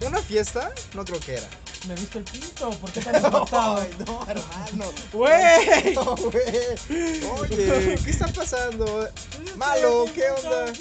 una 0.06 0.20
fiesta, 0.22 0.70
no 0.94 1.04
creo 1.04 1.20
que 1.20 1.34
era. 1.34 1.48
¿Me 1.88 1.94
viste 1.94 2.18
el 2.18 2.24
pito? 2.24 2.70
¿Por 2.70 2.92
qué 2.92 3.00
tan 3.00 3.16
impactado? 3.16 3.76
Ay, 3.80 3.90
no, 4.06 4.26
hermano. 4.28 4.92
¡Güey! 5.12 5.94
No, 5.94 6.14
güey. 6.16 7.24
Oye, 7.40 7.98
¿qué 8.04 8.10
está 8.10 8.28
pasando? 8.28 9.08
Malo, 9.56 10.06
¿qué 10.14 10.30
onda? 10.30 10.66
De 10.66 10.72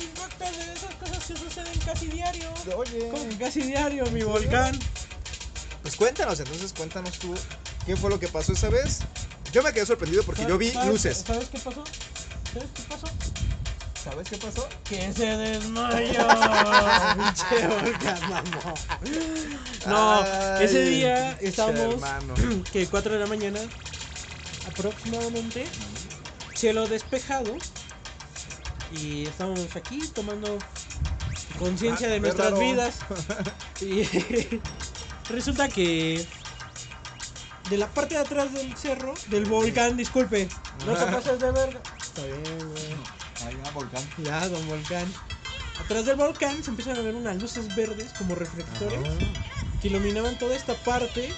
esas 0.73 0.95
cosas 0.95 1.25
que 1.25 1.35
suceden 1.37 1.79
casi 1.85 2.07
diario. 2.07 2.49
Oye. 2.75 3.09
Como 3.09 3.29
que 3.29 3.37
casi 3.37 3.61
diario, 3.61 4.05
mi 4.11 4.23
volcán. 4.23 4.77
Pues 5.81 5.95
cuéntanos, 5.95 6.39
entonces 6.39 6.73
cuéntanos 6.73 7.17
tú 7.19 7.33
qué 7.85 7.95
fue 7.95 8.09
lo 8.09 8.19
que 8.19 8.27
pasó 8.27 8.51
esa 8.53 8.69
vez. 8.69 8.99
Yo 9.53 9.63
me 9.63 9.71
quedé 9.73 9.85
sorprendido 9.85 10.23
porque 10.23 10.45
yo 10.45 10.57
vi 10.57 10.71
¿Sabes- 10.71 10.89
luces. 10.89 11.23
¿Sabes 11.25 11.47
qué 11.49 11.59
pasó? 11.59 11.83
¿Sabes 12.53 12.69
qué 12.75 12.81
pasó? 12.89 13.07
¿Sabes 14.03 14.29
qué 14.29 14.37
pasó? 14.37 14.67
Que 14.87 15.11
se 15.13 15.25
desmayó. 15.25 16.27
Pinche 17.15 17.67
mamón. 18.29 18.73
No, 19.87 20.21
Ay, 20.23 20.65
ese 20.65 20.81
día 20.83 21.37
estábamos 21.41 21.95
hermano. 21.95 22.33
que 22.71 22.87
4 22.87 23.13
de 23.13 23.19
la 23.19 23.27
mañana 23.27 23.59
aproximadamente, 24.67 25.65
cielo 26.53 26.87
despejado 26.87 27.57
y 28.91 29.25
estábamos 29.25 29.75
aquí 29.75 29.99
tomando 30.13 30.57
conciencia 31.57 32.07
Ah, 32.07 32.11
de 32.11 32.19
nuestras 32.21 32.51
raro. 32.51 32.59
vidas 32.59 32.99
y 33.81 34.03
resulta 35.29 35.67
que 35.67 36.25
de 37.69 37.77
la 37.77 37.87
parte 37.87 38.15
de 38.15 38.21
atrás 38.21 38.53
del 38.53 38.75
cerro, 38.77 39.13
del 39.27 39.45
volcán, 39.45 39.97
disculpe, 39.97 40.47
no 40.85 40.93
te 40.95 41.05
pases 41.05 41.39
de 41.39 41.51
verga. 41.51 41.81
Está 42.01 42.23
bien, 42.23 42.69
güey. 42.69 43.18
Ahí 43.45 43.55
va, 43.63 43.71
volcán. 43.71 44.03
Ya, 44.23 44.47
don 44.47 44.67
volcán. 44.67 45.11
Atrás 45.79 46.05
del 46.05 46.17
volcán 46.17 46.63
se 46.63 46.71
empiezan 46.71 46.97
a 46.97 47.01
ver 47.01 47.15
unas 47.15 47.41
luces 47.41 47.73
verdes 47.75 48.11
como 48.17 48.35
reflectores 48.35 48.99
que 49.81 49.87
iluminaban 49.87 50.37
toda 50.37 50.55
esta 50.55 50.73
parte, 50.75 51.29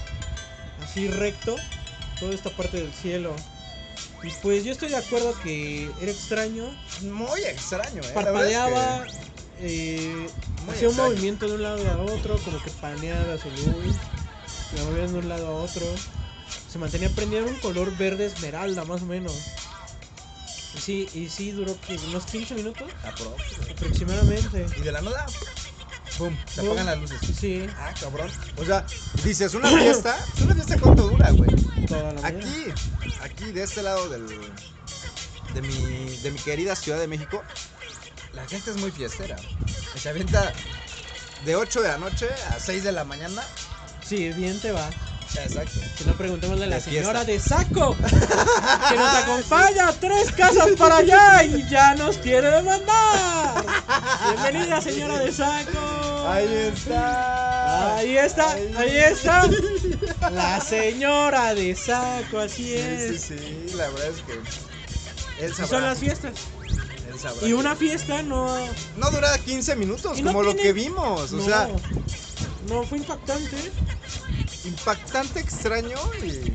así 0.84 1.08
recto, 1.08 1.56
toda 2.20 2.34
esta 2.34 2.50
parte 2.50 2.78
del 2.78 2.92
cielo. 2.92 3.36
Y 4.24 4.30
pues 4.42 4.64
yo 4.64 4.72
estoy 4.72 4.90
de 4.90 4.98
acuerdo 4.98 5.34
que 5.42 5.90
era 6.02 6.12
extraño. 6.12 6.76
Muy 7.04 7.42
extraño, 7.42 8.02
¿eh? 8.02 8.06
Es 8.06 8.12
Parpadeaba, 8.12 9.06
eh, 9.60 10.28
hacía 10.70 10.90
un 10.90 10.96
movimiento 10.96 11.48
de 11.48 11.56
un 11.56 11.64
lado 11.64 11.90
a 11.90 11.98
otro, 12.02 12.38
como 12.40 12.62
que 12.64 12.72
paneaba 12.72 13.38
su 13.38 13.50
luz, 13.50 13.96
la 14.76 14.84
movía 14.86 15.08
de 15.08 15.20
un 15.20 15.30
lado 15.30 15.48
a 15.48 15.52
otro. 15.52 15.86
Se 16.70 16.80
mantenía 16.80 17.10
prendida 17.10 17.42
en 17.42 17.48
un 17.48 17.60
color 17.60 17.96
verde 17.98 18.26
esmeralda, 18.26 18.86
más 18.86 19.02
o 19.02 19.06
menos. 19.06 19.34
Y 20.76 20.80
sí, 20.80 21.10
y 21.14 21.30
sí 21.30 21.52
duró 21.52 21.78
unos 22.08 22.26
15 22.26 22.56
minutos 22.56 22.90
aproximadamente. 23.04 24.66
Y 24.78 24.82
de 24.82 24.92
la 24.92 25.02
nada, 25.02 25.26
¡pum! 26.18 26.36
Se 26.54 26.62
apagan 26.62 26.86
las 26.86 27.00
luces. 27.00 27.20
Sí, 27.38 27.66
Ah, 27.78 27.94
cabrón. 28.00 28.32
O 28.58 28.66
sea, 28.66 28.86
dices, 29.24 29.54
una 29.54 29.70
fiesta. 29.70 30.18
¿Una 30.42 30.54
fiesta 30.56 30.78
cuánto 30.80 31.08
dura, 31.10 31.32
güey? 31.32 31.50
toda 31.88 32.14
la 32.14 32.22
mañana. 32.22 32.40
Aquí, 32.40 32.66
aquí 33.22 33.52
de 33.52 33.64
este 33.64 33.82
lado 33.84 34.08
del, 34.10 34.28
de, 35.54 35.62
mi, 35.62 36.18
de 36.18 36.32
mi 36.32 36.40
querida 36.40 36.76
Ciudad 36.76 37.00
de 37.00 37.08
México, 37.08 37.44
la 38.34 38.48
gente 38.48 38.72
es 38.72 38.78
muy 38.78 38.92
fiestera. 38.92 39.36
Se 39.98 40.08
avienta 40.10 40.54
de 41.46 41.56
8 41.56 41.82
de 41.82 41.88
la 41.90 41.98
noche 41.98 42.30
a 42.50 42.60
6 42.60 42.84
de 42.84 42.92
la 42.94 43.04
mañana. 43.04 43.44
Sí, 44.06 44.30
bien 44.30 44.60
te 44.62 44.72
va. 44.72 44.90
Exacto. 45.36 45.80
Si 45.98 46.04
no, 46.06 46.14
la 46.56 46.76
De 46.76 46.82
fiesta. 46.82 46.90
señora 46.92 47.24
de 47.26 47.40
saco 47.40 47.96
que 47.98 48.96
nos 48.98 49.14
acompaña 49.16 49.92
tres 50.00 50.32
casas 50.32 50.70
para 50.78 50.98
allá 50.98 51.44
y 51.44 51.68
ya 51.70 51.96
nos 51.96 52.18
quiere 52.18 52.50
demandar. 52.52 53.66
Bienvenida, 54.44 54.82
señora 54.82 55.20
de 55.20 55.32
saco. 55.32 56.28
Ahí 56.28 56.54
está. 56.74 57.96
Ahí 57.98 58.18
está, 58.18 58.52
Ahí. 58.52 58.74
ahí 58.78 58.98
está. 58.98 59.48
La 60.32 60.60
señora 60.62 61.54
de 61.56 61.76
saco, 61.76 62.40
así 62.40 62.64
Sí, 62.66 62.74
es. 62.76 63.22
sí, 63.22 63.36
sí, 63.38 63.74
la 63.76 63.88
verdad 63.90 64.08
es 64.08 64.22
que 64.24 65.44
él 65.46 65.52
sabrá. 65.54 65.68
son 65.68 65.82
las 65.84 65.98
fiestas. 65.98 66.34
él 67.12 67.20
sabrá 67.20 67.42
Y 67.42 67.50
que- 67.50 67.54
una 67.56 67.76
fiesta 67.76 68.22
no. 68.22 68.56
No 68.98 69.12
dura 69.12 69.38
15 69.40 69.76
minutos, 69.76 70.20
no 70.22 70.28
como 70.32 70.44
lo 70.44 70.56
que 70.56 70.74
vimos. 70.74 71.32
O 71.32 71.42
sea, 71.44 71.70
no, 72.68 72.84
fue 72.84 72.98
impactante. 73.00 73.72
Impactante, 74.66 75.40
extraño 75.40 75.98
y. 76.24 76.54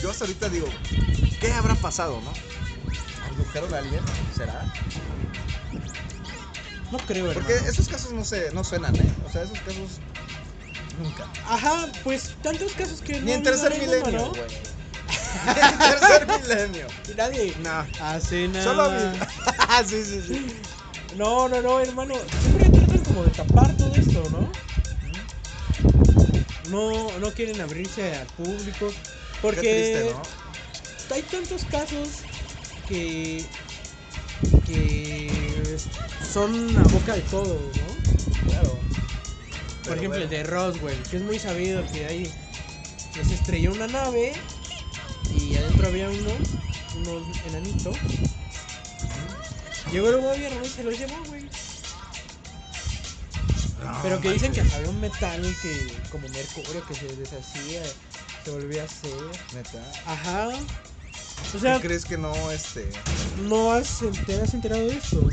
Yo 0.00 0.10
hasta 0.10 0.24
ahorita 0.24 0.48
digo, 0.48 0.68
¿qué 1.40 1.52
habrá 1.52 1.74
pasado, 1.74 2.20
no? 2.20 2.32
¿Abdujeron 3.26 3.74
a 3.74 3.78
alguien? 3.78 4.00
¿Será? 4.36 4.64
No 6.90 6.98
creo, 6.98 7.32
Porque 7.32 7.52
hermano. 7.52 7.70
esos 7.70 7.88
casos 7.88 8.12
no 8.12 8.24
se, 8.24 8.50
no 8.52 8.64
suenan, 8.64 8.94
¿eh? 8.96 9.12
O 9.26 9.30
sea, 9.30 9.42
esos 9.42 9.58
casos 9.60 10.00
nunca. 10.98 11.26
Ajá, 11.46 11.86
pues 12.04 12.30
tantos 12.42 12.72
casos 12.72 13.00
que 13.02 13.14
Ni 13.20 13.32
no 13.32 13.32
en 13.38 13.42
tercer 13.42 13.72
milenio, 13.78 14.30
güey. 14.30 14.42
Ni 15.54 15.60
en 15.60 15.78
tercer 15.78 16.26
milenio. 16.26 16.86
Y 17.10 17.14
Nadie 17.14 17.54
No. 17.62 17.86
hace 18.00 18.48
nada. 18.48 18.64
Solo 18.64 18.90
vi. 18.90 19.18
sí, 19.88 20.04
sí, 20.04 20.22
sí. 20.26 20.60
No, 21.16 21.48
no, 21.48 21.60
no, 21.60 21.80
hermano. 21.80 22.14
Siempre 22.42 22.70
tratan 22.70 23.00
como 23.04 23.24
de 23.24 23.30
tapar 23.32 23.72
todo 23.76 23.94
esto, 23.94 24.22
¿no? 24.30 24.50
No, 26.70 27.18
no 27.18 27.32
quieren 27.32 27.60
abrirse 27.60 28.14
al 28.14 28.26
público. 28.28 28.92
Porque 29.40 29.60
Qué 29.60 29.74
triste, 29.74 30.14
¿no? 30.14 31.14
hay 31.14 31.22
tantos 31.22 31.64
casos 31.64 32.08
que 32.88 33.44
que 34.66 35.78
son 36.32 36.76
a 36.76 36.82
boca 36.88 37.14
de 37.14 37.22
todos, 37.22 37.60
¿no? 37.60 38.48
Claro. 38.48 38.78
Por 39.84 39.84
Pero 39.84 39.94
ejemplo, 39.96 40.22
el 40.22 40.28
de 40.28 40.42
Roswell, 40.44 41.02
que 41.10 41.16
es 41.16 41.22
muy 41.22 41.38
sabido 41.38 41.82
que 41.92 42.04
ahí 42.04 42.30
se 43.26 43.34
estrelló 43.34 43.72
una 43.72 43.86
nave 43.86 44.32
y 45.34 45.56
adentro 45.56 45.88
había 45.88 46.08
unos, 46.10 46.38
unos 46.96 47.22
enanitos. 47.46 47.96
Llegó 49.90 50.10
el 50.10 50.20
gobierno 50.20 50.60
y 50.62 50.68
se 50.68 50.84
los 50.84 50.98
llevó, 50.98 51.16
güey. 51.28 51.48
No, 53.84 53.98
Pero 54.02 54.20
que 54.20 54.32
dicen 54.32 54.52
que 54.52 54.60
había 54.60 54.88
un 54.88 55.00
metal 55.00 55.40
que, 55.62 55.96
como 56.10 56.28
mercurio, 56.28 56.84
que 56.86 56.94
se 56.94 57.06
deshacía, 57.16 57.82
se 58.44 58.50
volvía 58.50 58.82
a 58.82 58.86
hacer. 58.86 59.12
Neta. 59.54 59.82
Ajá. 60.06 60.48
O 61.54 61.58
sea, 61.58 61.76
¿Tú 61.76 61.82
crees 61.82 62.04
que 62.04 62.18
no, 62.18 62.50
este. 62.50 62.90
no 63.42 63.72
has, 63.72 64.00
te 64.26 64.42
has 64.42 64.52
enterado 64.54 64.82
de 64.82 64.96
esto. 64.96 65.28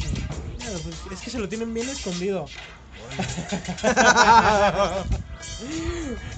Claro, 0.59 0.79
pues 0.79 0.95
es 1.11 1.19
que 1.21 1.29
se 1.31 1.39
lo 1.39 1.49
tienen 1.49 1.73
bien 1.73 1.89
escondido. 1.89 2.45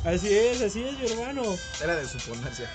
Así 0.03 0.33
es, 0.33 0.61
así 0.61 0.83
es, 0.83 0.99
mi 0.99 1.11
hermano. 1.11 1.43
Era 1.81 1.95
de 1.95 2.07
suponerse. 2.07 2.65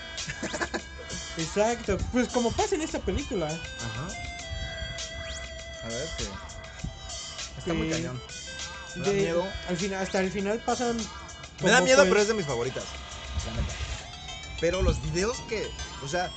Exacto. 1.39 1.97
Pues 2.11 2.29
como 2.29 2.51
pasa 2.53 2.75
en 2.75 2.83
esta 2.83 2.99
película. 2.99 3.47
Ajá. 3.47 4.09
A 5.85 5.89
ver, 5.89 6.09
que. 6.19 6.25
Está 7.59 7.75
muy 7.75 7.89
cañón. 7.91 8.21
Me 8.97 9.05
da 9.07 9.11
de- 9.13 9.21
miedo. 9.21 9.49
Al 9.69 9.77
final, 9.77 10.03
hasta 10.03 10.21
el 10.21 10.31
final 10.31 10.59
pasan. 10.65 10.97
Me 11.63 11.71
da 11.71 11.81
miedo, 11.81 11.99
pues, 11.99 12.09
pero 12.09 12.21
es 12.23 12.29
de 12.29 12.35
mis 12.35 12.47
favoritas. 12.47 12.85
La 13.47 13.53
neta. 13.61 13.75
Pero 14.61 14.83
los 14.83 15.01
videos 15.13 15.37
que. 15.49 15.69
O 16.05 16.09
sea. 16.09 16.31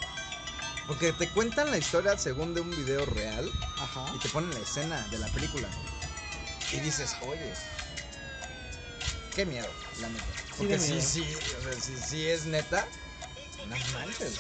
Porque 0.87 1.13
te 1.13 1.27
cuentan 1.29 1.71
la 1.71 1.79
historia 1.79 2.15
según 2.15 2.53
de 2.53 2.61
un 2.61 2.69
video 2.69 3.03
real 3.07 3.51
Ajá. 3.79 4.05
y 4.15 4.19
te 4.19 4.29
ponen 4.29 4.53
la 4.53 4.59
escena 4.59 5.01
de 5.09 5.17
la 5.17 5.27
película. 5.29 5.67
Y 6.71 6.79
dices, 6.79 7.15
oye. 7.27 7.53
Qué 9.35 9.45
miedo, 9.47 9.67
la 9.99 10.09
neta. 10.09 10.23
Porque 10.57 10.77
da 10.77 10.83
sí, 10.83 10.91
miedo. 10.93 11.07
sí, 11.07 11.21
o 11.59 11.63
sea, 11.63 11.81
sí, 11.81 11.93
sí 12.07 12.27
es 12.27 12.45
neta. 12.45 12.87
No 13.67 13.75
manches. 13.93 14.39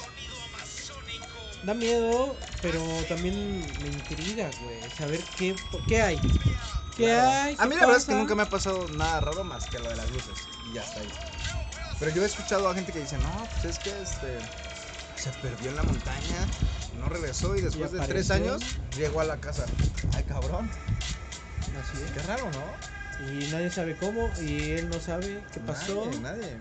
Da 1.63 1.73
miedo, 1.73 2.35
pero 2.61 2.79
también 3.09 3.59
me 3.81 3.87
intriga, 3.87 4.47
güey. 4.61 4.79
Saber 4.95 5.19
qué, 5.37 5.55
qué 5.87 6.01
hay. 6.01 6.19
¿Qué 6.95 7.03
Claro. 7.05 7.29
hay? 7.29 7.53
A 7.55 7.57
¿Qué 7.63 7.69
mí 7.69 7.75
la 7.75 7.81
verdad 7.81 7.97
es 7.97 8.05
que 8.05 8.15
nunca 8.15 8.35
me 8.35 8.43
ha 8.43 8.49
pasado 8.49 8.87
nada 8.89 9.19
raro 9.19 9.43
más 9.43 9.65
que 9.67 9.79
lo 9.79 9.89
de 9.89 9.95
las 9.97 10.09
luces. 10.11 10.47
Y 10.69 10.73
ya 10.73 10.81
está 10.83 11.01
ahí. 11.01 11.09
Pero 11.99 12.11
yo 12.11 12.23
he 12.23 12.25
escuchado 12.25 12.67
a 12.69 12.73
gente 12.75 12.91
que 12.91 12.99
dice, 12.99 13.17
no, 13.17 13.47
pues 13.53 13.65
es 13.65 13.79
que 13.79 14.01
este 14.01 14.39
se 15.15 15.31
perdió 15.41 15.69
en 15.69 15.77
la 15.77 15.83
montaña, 15.83 16.45
no 16.99 17.07
regresó 17.07 17.55
y 17.55 17.61
después 17.61 17.91
de 17.91 17.99
tres 18.01 18.31
años 18.31 18.61
llegó 18.97 19.21
a 19.21 19.23
la 19.25 19.37
casa. 19.37 19.65
Ay, 20.13 20.23
cabrón. 20.23 20.69
Así 21.79 22.01
es. 22.03 22.11
Qué 22.11 22.19
raro, 22.21 22.49
¿no? 22.51 22.75
Y 23.25 23.47
nadie 23.47 23.71
sabe 23.71 23.95
cómo, 23.95 24.29
y 24.41 24.71
él 24.71 24.89
no 24.89 24.99
sabe 24.99 25.41
qué 25.53 25.59
pasó. 25.61 26.05
Nadie, 26.05 26.19
nadie. 26.19 26.57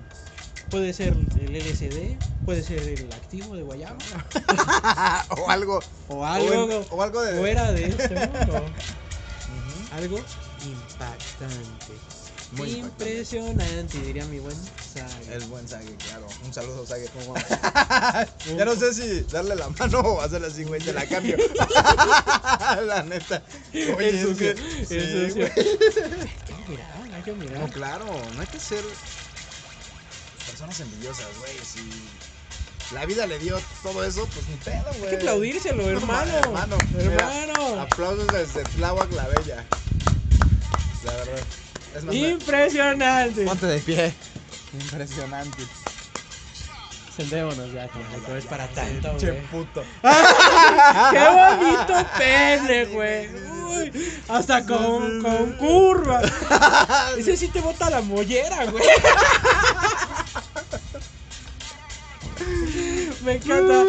Puede 0.71 0.93
ser 0.93 1.15
el 1.37 1.55
LCD, 1.57 2.17
puede 2.45 2.63
ser 2.63 2.81
el 2.89 3.13
activo 3.13 3.55
de 3.57 3.63
Guayama, 3.63 3.99
o 5.37 5.51
algo. 5.51 5.81
o 6.09 6.25
algo, 6.25 6.49
o, 6.65 6.71
en- 6.81 6.87
o 6.91 7.03
algo 7.03 7.23
de. 7.23 7.39
fuera 7.39 7.73
de 7.73 7.85
este 7.99 8.27
mundo. 8.27 8.65
Algo 9.97 10.19
impactante. 10.65 11.93
Muy 12.53 12.71
impactante. 12.71 13.05
Impresionante, 13.11 13.99
diría 14.01 14.25
mi 14.27 14.39
buen 14.39 14.57
Saga. 14.93 15.09
El 15.35 15.45
buen 15.47 15.69
Sage, 15.69 15.97
claro. 15.97 16.27
Un 16.45 16.53
saludo, 16.55 16.87
Sage. 16.87 17.07
Como- 17.09 17.35
ya 18.59 18.65
no 18.65 18.75
sé 18.77 18.95
si 18.95 19.21
darle 19.33 19.57
la 19.57 19.69
mano 19.71 20.01
o 20.01 20.21
hacerle 20.21 20.49
así, 20.49 20.65
güey, 20.65 20.81
te 20.81 20.93
la 20.93 21.07
cambio. 21.07 21.37
la 22.87 23.03
neta. 23.03 23.43
Oye, 23.73 24.09
Es 24.11 24.23
sucio, 24.23 24.51
es 24.51 24.61
que- 24.61 24.87
sí, 24.87 25.29
sucio. 25.29 25.47
Hay 25.47 25.53
que 26.65 26.71
mirar, 26.71 27.15
hay 27.15 27.23
que 27.23 27.33
mirar. 27.33 27.59
No, 27.61 27.69
claro, 27.69 28.05
no 28.35 28.41
hay 28.41 28.47
que 28.47 28.61
ser 28.61 28.85
personas 30.47 30.79
envidiosas, 30.81 31.27
güey. 31.39 31.53
Si 31.65 32.95
la 32.95 33.07
vida 33.07 33.27
le 33.27 33.39
dio 33.39 33.61
todo 33.83 34.05
eso, 34.05 34.27
pues 34.33 34.47
ni 34.49 34.57
pedo, 34.57 34.85
güey. 34.99 35.05
Hay 35.05 35.11
que 35.11 35.17
aplaudírselo, 35.17 35.83
No, 35.83 35.89
hermano. 35.91 36.33
hermano, 36.37 36.77
mira, 36.93 37.43
hermano. 37.45 37.81
Aplausos 37.81 38.27
desde 38.29 38.63
Tláhuac 38.77 39.11
la 39.13 39.27
Bella. 39.29 39.67
La 41.05 41.13
verdad. 41.13 41.39
Es 41.97 42.05
más, 42.05 42.15
Impresionante. 42.15 43.45
ponte 43.45 43.67
de 43.67 43.79
pie. 43.81 44.15
Impresionante. 44.73 45.63
Sentémonos 47.17 47.73
ya, 47.73 47.87
tampoco 47.87 48.35
es 48.35 48.45
para 48.45 48.67
tanto, 48.69 49.17
Che 49.19 49.31
güey. 49.31 49.43
puto. 49.47 49.85
¡Qué 50.03 51.29
bonito 51.29 52.07
pene, 52.19 52.85
güey! 52.87 53.29
Uy, 53.29 53.93
hasta 54.29 54.67
con, 54.67 55.23
con 55.23 55.53
curva. 55.53 56.21
Ese 57.17 57.37
sí 57.37 57.47
te 57.49 57.61
bota 57.61 57.89
la 57.89 58.01
mollera, 58.01 58.65
güey. 58.65 58.85
Me 63.25 63.35
encanta. 63.37 63.85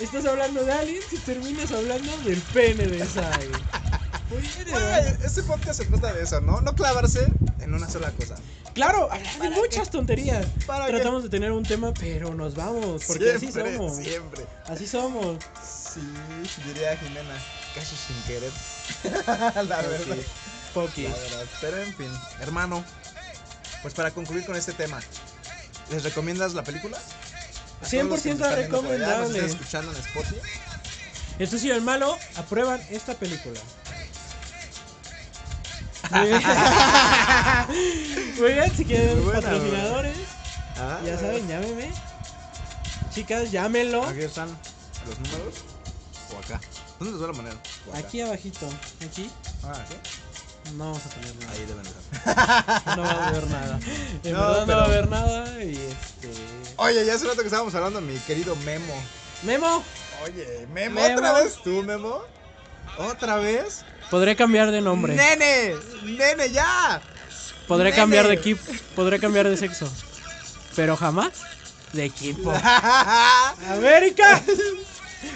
Estás 0.00 0.24
hablando 0.26 0.64
de 0.64 0.72
aliens 0.72 1.12
y 1.12 1.16
terminas 1.18 1.72
hablando 1.72 2.16
del 2.18 2.40
pene 2.40 2.86
de 2.86 2.98
Güey, 2.98 3.08
este 5.24 5.42
podcast 5.42 5.80
se 5.80 5.86
trata 5.86 6.12
de 6.12 6.22
eso, 6.22 6.40
¿no? 6.40 6.60
No 6.60 6.74
clavarse 6.74 7.26
en 7.60 7.74
una 7.74 7.88
sola 7.88 8.10
cosa. 8.12 8.36
Claro, 8.74 9.10
hablar 9.10 9.38
de 9.38 9.50
muchas 9.50 9.90
tonterías. 9.90 10.46
¿Para 10.66 10.86
qué? 10.86 10.92
Tratamos 10.92 11.22
de 11.22 11.28
tener 11.28 11.52
un 11.52 11.64
tema, 11.64 11.92
pero 11.94 12.34
nos 12.34 12.54
vamos. 12.54 13.04
Porque 13.06 13.38
siempre, 13.38 13.62
así 13.62 13.76
somos. 13.76 13.96
Siempre. 13.96 14.46
Así 14.66 14.86
somos. 14.86 15.38
Sí, 15.62 16.00
diría 16.66 16.96
Jimena. 16.96 17.34
Casi 17.74 17.96
sin 17.96 18.22
querer. 18.22 18.52
la 19.68 19.82
verdad. 19.82 20.16
La 20.74 20.82
verdad. 20.82 21.46
Pero 21.60 21.78
en 21.78 21.94
fin, 21.94 22.10
hermano. 22.40 22.84
Pues 23.82 23.94
para 23.94 24.10
concluir 24.10 24.44
con 24.44 24.56
este 24.56 24.72
tema, 24.72 25.00
¿les 25.90 26.02
recomiendas 26.02 26.52
la 26.54 26.64
película? 26.64 26.98
A 26.98 27.88
todos 27.88 28.04
los 28.04 28.22
que 28.22 28.34
100% 28.34 28.38
nos 28.38 28.48
están 28.48 28.56
viendo 28.56 28.82
por 28.82 28.90
allá, 28.92 29.18
nos 29.18 29.32
recomendable. 29.32 29.38
están 29.38 29.50
escuchando 29.50 29.92
en 29.92 29.98
Spotify. 29.98 30.36
Esto 31.38 31.58
sí, 31.58 31.70
el 31.70 31.82
malo, 31.82 32.18
aprueban 32.36 32.80
esta 32.90 33.14
película. 33.14 33.60
Muy 38.38 38.52
bien. 38.52 38.72
Si 38.76 38.84
quieren 38.84 39.24
buena, 39.24 39.40
patrocinadores, 39.40 40.16
Ah, 40.80 41.00
ya 41.04 41.18
saben, 41.18 41.46
llámenme. 41.48 41.90
Chicas, 43.12 43.50
llámenlo. 43.50 44.04
Aquí 44.04 44.20
están 44.22 44.48
los 45.06 45.18
números. 45.18 45.54
O 46.34 46.38
acá. 46.38 46.60
¿Dónde 46.98 47.12
los 47.12 47.20
voy 47.20 47.30
a 47.30 47.32
poner? 47.32 47.54
Aquí 47.94 48.20
abajito. 48.20 48.68
Aquí 49.04 49.30
Ah, 49.64 49.74
no 50.74 50.84
vamos 50.86 51.02
a 51.04 51.08
tener 51.08 51.34
nada. 51.36 51.52
Ahí 51.52 51.66
deben 51.66 51.86
estar. 51.86 52.86
No 52.96 53.02
va 53.02 53.10
a 53.10 53.28
haber 53.28 53.46
nada. 53.48 53.78
En 54.24 54.32
No, 54.32 54.40
verdad 54.40 54.66
no 54.66 54.76
va 54.76 54.82
a 54.82 54.84
haber 54.84 55.08
nada. 55.08 55.64
Y 55.64 55.76
este. 55.76 56.30
Oye, 56.76 57.04
ya 57.06 57.14
hace 57.14 57.24
rato 57.26 57.40
que 57.40 57.46
estábamos 57.48 57.74
hablando, 57.74 58.00
mi 58.00 58.16
querido 58.20 58.54
Memo. 58.64 58.94
Memo, 59.42 59.82
Oye, 60.24 60.66
Memo, 60.72 61.00
Memo. 61.00 61.16
¿otra 61.16 61.32
vez 61.34 61.56
tú, 61.62 61.82
Memo? 61.82 62.22
¿Otra 62.96 63.36
vez? 63.36 63.84
podré 64.10 64.34
cambiar 64.36 64.70
de 64.70 64.80
nombre. 64.80 65.14
¡Nene! 65.14 65.74
¡Nene, 66.02 66.50
ya! 66.50 67.00
Podré 67.66 67.90
Nene. 67.90 67.96
cambiar 67.96 68.26
de 68.28 68.34
equipo. 68.34 68.62
Podré 68.96 69.20
cambiar 69.20 69.48
de 69.48 69.56
sexo. 69.56 69.90
Pero 70.74 70.96
jamás 70.96 71.32
de 71.92 72.04
equipo. 72.06 72.50
¡América! 73.70 74.42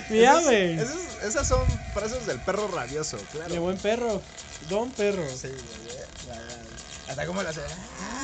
Me 0.09 0.23
Esas- 0.23 0.43
llamen. 0.45 0.79
esas, 0.79 1.25
esas 1.25 1.49
son 1.49 1.65
frases 1.93 2.25
del 2.27 2.41
perro 2.41 2.69
rabioso, 2.69 3.19
claro. 3.33 3.53
De 3.53 3.59
buen 3.59 3.77
perro. 3.77 4.23
Don 4.69 4.91
perro. 4.93 5.25
Sí, 5.29 5.49
güey, 5.49 5.97
eh, 5.99 6.07
ya, 6.27 6.35
ya. 6.35 7.11
Hasta 7.11 7.27
cómo 7.27 7.43
lo 7.43 7.49
hace. 7.49 7.61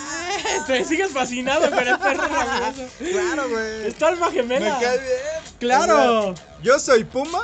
Te 0.67 0.85
sigues 0.85 1.11
fascinado 1.13 1.69
con 1.69 1.87
el 1.87 1.99
perro 1.99 2.29
rabioso. 2.29 2.89
Claro, 2.99 3.49
güey. 3.51 3.87
Es 3.89 3.97
tu 3.97 4.07
alma 4.07 4.29
Me 4.31 4.37
gemela. 4.37 4.79
cae 4.81 4.99
bien. 4.99 5.11
Claro. 5.59 6.29
O 6.31 6.37
sea, 6.37 6.47
yo 6.63 6.79
soy 6.79 7.05
Puma, 7.05 7.43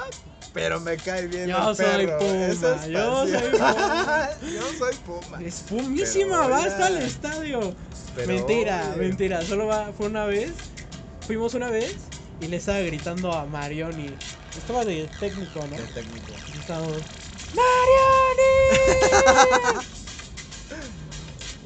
pero 0.55 0.81
me 0.81 0.97
cae 0.97 1.27
bien 1.27 1.49
Yo 1.49 1.71
el 1.71 1.77
soy 1.77 1.85
perro. 2.07 2.19
Puma, 2.21 2.47
es 2.47 2.61
yo 2.89 3.27
soy 3.27 3.51
Puma. 3.51 4.29
yo 4.41 4.63
soy 4.79 4.95
Puma. 5.05 5.43
Es 5.45 5.55
fumísima, 5.69 6.39
Pero, 6.43 6.51
va 6.51 6.65
hasta 6.65 6.87
el 6.89 6.95
oiga. 6.95 7.07
estadio. 7.07 7.75
Pero, 8.15 8.29
mentira, 8.29 8.91
oye. 8.97 9.09
mentira. 9.09 9.43
Solo 9.45 9.67
va, 9.67 9.93
fue 9.93 10.07
una 10.07 10.25
vez. 10.27 10.53
Fuimos 11.27 11.55
una 11.55 11.69
vez 11.71 11.97
y 12.41 12.47
le 12.47 12.57
estaba 12.59 12.79
gritando 12.79 13.33
a 13.33 13.45
Marioni. 13.47 14.15
Estaba 14.57 14.85
de 14.85 15.11
técnico, 15.19 15.59
¿no? 15.69 15.77
El 15.77 15.93
técnico. 15.93 16.33
Estábamos. 16.59 16.99
¡Marioni! 17.55 18.55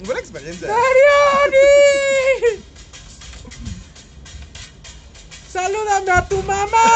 Buena 0.05 0.20
experiencia. 0.20 0.68
¡Marioni! 0.68 1.59
¡Salúdame 5.59 6.12
a 6.12 6.29
tu 6.29 6.40
mamá! 6.44 6.87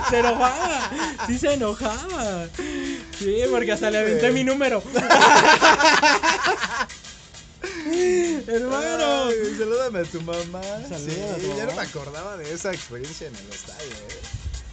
se 0.08 0.18
enojaba, 0.18 0.90
sí 1.26 1.38
se 1.38 1.52
enojaba. 1.52 2.48
Sí, 3.18 3.42
porque 3.50 3.72
hasta 3.72 3.90
le 3.90 3.98
aventé 3.98 4.30
mi 4.30 4.44
número. 4.44 4.82
Hermano. 8.46 9.24
Ay, 9.28 9.54
salúdame 9.58 9.98
a 9.98 10.04
tu 10.04 10.22
mamá. 10.22 10.62
Sí, 10.88 11.20
a 11.20 11.36
tu 11.36 11.54
ya 11.54 11.66
no 11.66 11.74
me 11.74 11.82
acordaba 11.82 12.38
de 12.38 12.50
esa 12.54 12.72
experiencia 12.72 13.26
en 13.26 13.36
el 13.36 13.50
estadio, 13.50 13.92
eh. 13.92 14.22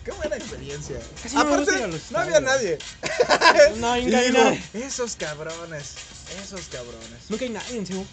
Qué 0.06 0.12
buena 0.12 0.38
experiencia. 0.38 1.02
Casi 1.22 1.36
Aparte, 1.36 1.74
no 2.10 2.20
había 2.20 2.40
nadie. 2.40 2.78
No, 3.76 3.98
nunca 3.98 4.18
hay 4.18 4.32
nadie. 4.32 4.64
esos 4.74 5.18
cabrones, 5.18 5.96
esos 6.42 6.68
cabrones. 6.68 7.28
Nunca 7.28 7.44
hay 7.44 7.52
nadie 7.52 7.78
en 7.80 7.86
Cebu. 7.86 8.06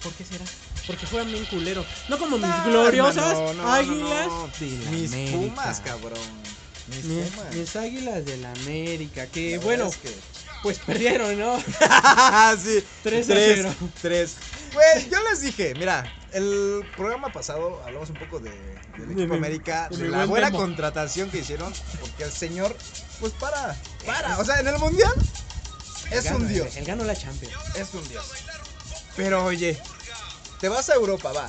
¿Por 0.00 0.12
qué 0.12 0.24
será? 0.24 0.44
Porque 0.88 1.06
juegan 1.06 1.30
bien 1.30 1.44
culero. 1.44 1.84
No 2.08 2.18
como 2.18 2.36
mis 2.38 2.64
gloriosas 2.64 3.24
hermano, 3.38 3.52
no, 3.54 3.62
no, 3.62 3.72
águilas 3.72 4.26
no. 4.26 4.50
de 4.58 4.84
la 4.84 4.90
Mis 4.90 5.12
América. 5.12 5.36
pumas, 5.36 5.80
cabrón. 5.80 6.18
Mis, 6.88 7.04
Mis, 7.04 7.28
pumas. 7.30 7.54
mis 7.54 7.76
águilas 7.76 8.24
de 8.24 8.36
la 8.38 8.50
América. 8.52 9.26
Que 9.28 9.56
La 9.58 9.62
bueno, 9.64 9.84
verdad 9.84 10.00
es 10.04 10.10
que- 10.10 10.38
pues 10.62 10.78
perdieron, 10.80 11.38
¿no? 11.38 11.56
sí. 11.60 12.82
3 13.04 13.30
a 13.30 13.32
Tres, 13.32 13.58
0. 13.58 13.74
tres. 14.02 14.36
Pues 14.72 15.08
yo 15.08 15.22
les 15.30 15.40
dije, 15.42 15.72
mira, 15.78 16.12
el 16.32 16.82
programa 16.96 17.30
pasado 17.32 17.80
hablamos 17.86 18.10
un 18.10 18.16
poco 18.16 18.40
de, 18.40 18.50
del 18.98 19.06
De 19.08 19.12
equipo 19.22 19.34
América, 19.34 19.88
de 19.90 20.08
la 20.08 20.16
buen 20.18 20.30
buena 20.30 20.46
Memo. 20.50 20.58
contratación 20.58 21.30
que 21.30 21.38
hicieron, 21.38 21.72
porque 22.00 22.24
el 22.24 22.32
señor, 22.32 22.76
pues 23.20 23.32
para, 23.34 23.76
para. 24.04 24.36
O 24.38 24.44
sea, 24.44 24.58
en 24.58 24.66
el 24.68 24.78
mundial 24.78 25.12
es 26.10 26.28
un 26.30 26.48
dios, 26.48 26.74
Él 26.76 26.84
ganó 26.84 27.04
la 27.04 27.14
Champions. 27.14 27.54
es 27.76 27.94
un 27.94 28.06
dios. 28.08 28.26
Pero 29.16 29.44
oye, 29.44 29.78
te 30.60 30.68
vas 30.68 30.88
a 30.90 30.94
Europa, 30.94 31.32
va. 31.32 31.48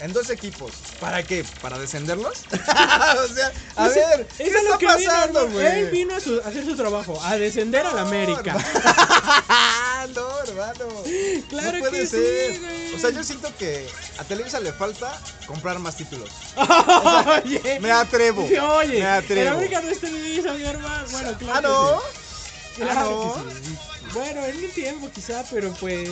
En 0.00 0.12
dos 0.12 0.30
equipos. 0.30 0.74
¿Para 1.00 1.26
qué? 1.26 1.44
¿Para 1.60 1.76
descenderlos? 1.76 2.44
o 2.52 3.34
sea, 3.34 3.52
a 3.74 3.88
ver, 3.88 4.28
¿qué 4.36 4.44
es 4.44 4.54
está 4.54 4.62
lo 4.70 4.78
que 4.78 4.86
pasando, 4.86 5.48
güey? 5.50 5.66
Él 5.66 5.90
vino 5.90 6.14
a, 6.14 6.20
su- 6.20 6.40
a 6.44 6.46
hacer 6.48 6.64
su 6.64 6.76
trabajo, 6.76 7.20
a 7.20 7.36
descender 7.36 7.84
a 7.84 7.92
la 7.92 8.02
América. 8.02 8.54
no, 10.14 10.38
hermano. 10.42 10.86
Claro 11.50 11.72
no 11.78 11.80
puede 11.80 11.90
que 12.02 12.06
ser. 12.06 12.52
sí, 12.52 12.58
güey. 12.60 12.94
O 12.94 12.98
sea, 13.00 13.10
yo 13.10 13.24
siento 13.24 13.48
que 13.56 13.88
a 14.18 14.24
Televisa 14.24 14.60
le 14.60 14.72
falta 14.72 15.20
comprar 15.48 15.80
más 15.80 15.96
títulos. 15.96 16.30
Oye. 17.44 17.80
Me 17.80 17.90
atrevo. 17.90 18.46
Sí, 18.46 18.56
oye, 18.56 19.00
me 19.00 19.06
atrevo. 19.06 19.40
el 19.40 19.48
América 19.48 19.80
no 19.80 19.88
es 19.88 20.00
Televisa, 20.00 20.52
mi 20.54 20.62
hermano. 20.62 21.08
Bueno, 21.10 21.38
claro. 21.38 21.56
ah, 21.56 21.60
no. 21.60 22.02
que 22.02 22.18
sí. 22.18 22.82
Claro 22.82 23.34
Ah, 23.36 23.42
que 23.48 23.54
sí. 23.66 23.78
Bueno, 24.14 24.44
en 24.46 24.56
un 24.64 24.70
tiempo 24.70 25.10
quizá, 25.12 25.44
pero 25.50 25.72
pues 25.74 26.10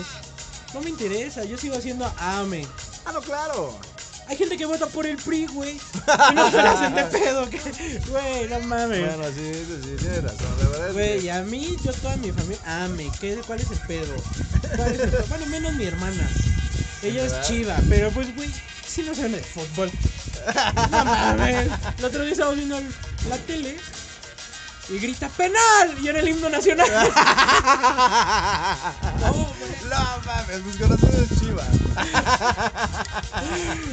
no 0.75 0.81
me 0.81 0.91
interesa. 0.91 1.45
Yo 1.45 1.57
sigo 1.57 1.77
haciendo 1.77 2.13
AME. 2.19 2.67
Ah, 3.05 3.13
no, 3.13 3.21
claro. 3.21 3.79
Hay 4.29 4.37
gente 4.37 4.57
que 4.57 4.67
vota 4.67 4.87
por 4.89 5.07
el 5.07 5.17
PRI, 5.17 5.47
güey. 5.47 5.77
Y 6.31 6.35
no 6.35 6.51
se 6.51 6.57
la 6.57 6.73
hacen 6.73 6.95
de 6.95 7.05
pedo, 7.05 7.49
que, 7.49 7.61
güey, 8.09 8.49
no 8.49 8.59
mames. 8.61 9.17
Bueno, 9.17 9.33
sí, 9.33 9.53
sí, 9.55 9.81
sí, 9.85 9.97
tienes 10.01 10.25
razón. 10.25 10.49
La 10.59 10.69
verdad 10.69 10.89
es 10.89 10.95
Güey, 10.95 11.25
y 11.27 11.29
a 11.29 11.43
mí, 11.43 11.77
yo 11.85 11.93
toda 11.93 12.17
mi 12.17 12.33
familia, 12.33 12.85
ame, 12.85 13.09
¿qué, 13.21 13.37
¿cuál 13.47 13.61
es 13.61 13.71
el 13.71 13.79
pedo? 13.87 14.15
¿Cuál 14.77 14.95
es 14.95 15.01
el 15.01 15.11
pedo? 15.11 15.25
Bueno, 15.29 15.47
menos 15.47 15.75
mi 15.75 15.85
hermana. 15.85 16.29
Ella 17.03 17.25
es 17.25 17.41
chiva, 17.43 17.77
pero 17.89 18.11
pues, 18.11 18.35
güey, 18.35 18.51
sí 18.85 19.03
no 19.03 19.15
saben 19.15 19.33
de 19.33 19.43
fútbol. 19.43 19.91
No 20.91 21.05
mames. 21.05 21.71
El 21.99 22.05
otro 22.05 22.23
día 22.23 22.33
estábamos 22.33 22.57
viendo 22.57 22.81
la 23.29 23.37
tele 23.39 23.77
y 24.89 24.99
grita 24.99 25.29
¡Penal! 25.29 25.97
Y 26.01 26.09
era 26.09 26.21
el 26.21 26.29
himno 26.29 26.49
nacional. 26.49 26.89
No, 29.21 29.33
No 29.89 30.21
mames, 30.27 30.63
mis 30.65 30.77
corazones 30.77 31.31
es 31.31 31.41
chiva. 31.41 31.65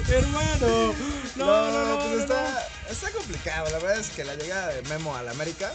hermano. 0.10 0.94
No, 1.36 1.72
no, 1.72 1.88
no. 1.88 2.00
pues 2.00 2.22
está, 2.22 2.68
está 2.90 3.12
complicado. 3.12 3.70
La 3.72 3.78
verdad 3.80 3.98
es 4.00 4.10
que 4.10 4.24
la 4.24 4.36
llegada 4.36 4.68
de 4.70 4.82
Memo 4.84 5.16
a 5.16 5.24
la 5.24 5.32
América. 5.32 5.72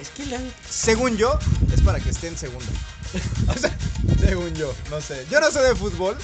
Es 0.00 0.08
que 0.10 0.26
le 0.26 0.36
han. 0.36 0.52
según 0.68 1.16
yo, 1.16 1.38
es 1.72 1.80
para 1.82 2.00
que 2.00 2.10
esté 2.10 2.28
en 2.28 2.38
segunda. 2.38 2.72
O 3.48 3.58
sea, 3.58 3.74
según 4.20 4.54
yo, 4.54 4.74
no 4.90 5.00
sé. 5.00 5.26
Yo 5.30 5.40
no 5.40 5.50
sé 5.50 5.60
de 5.60 5.74
fútbol. 5.74 6.16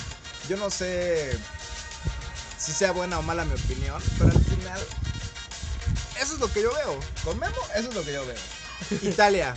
Yo 0.48 0.56
no 0.58 0.68
sé 0.70 1.38
si 2.58 2.72
sea 2.72 2.92
buena 2.92 3.18
o 3.18 3.22
mala 3.22 3.44
mi 3.44 3.54
opinión. 3.54 4.02
Pero 4.18 4.30
al 4.30 4.44
final, 4.44 4.80
eso 6.20 6.34
es 6.34 6.40
lo 6.40 6.52
que 6.52 6.62
yo 6.62 6.72
veo. 6.74 6.98
Con 7.24 7.38
Memo, 7.38 7.56
eso 7.74 7.88
es 7.88 7.94
lo 7.94 8.04
que 8.04 8.12
yo 8.12 8.26
veo. 8.26 8.36
Italia, 9.02 9.54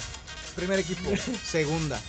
primer 0.56 0.80
equipo. 0.80 1.12
Segunda. 1.50 2.00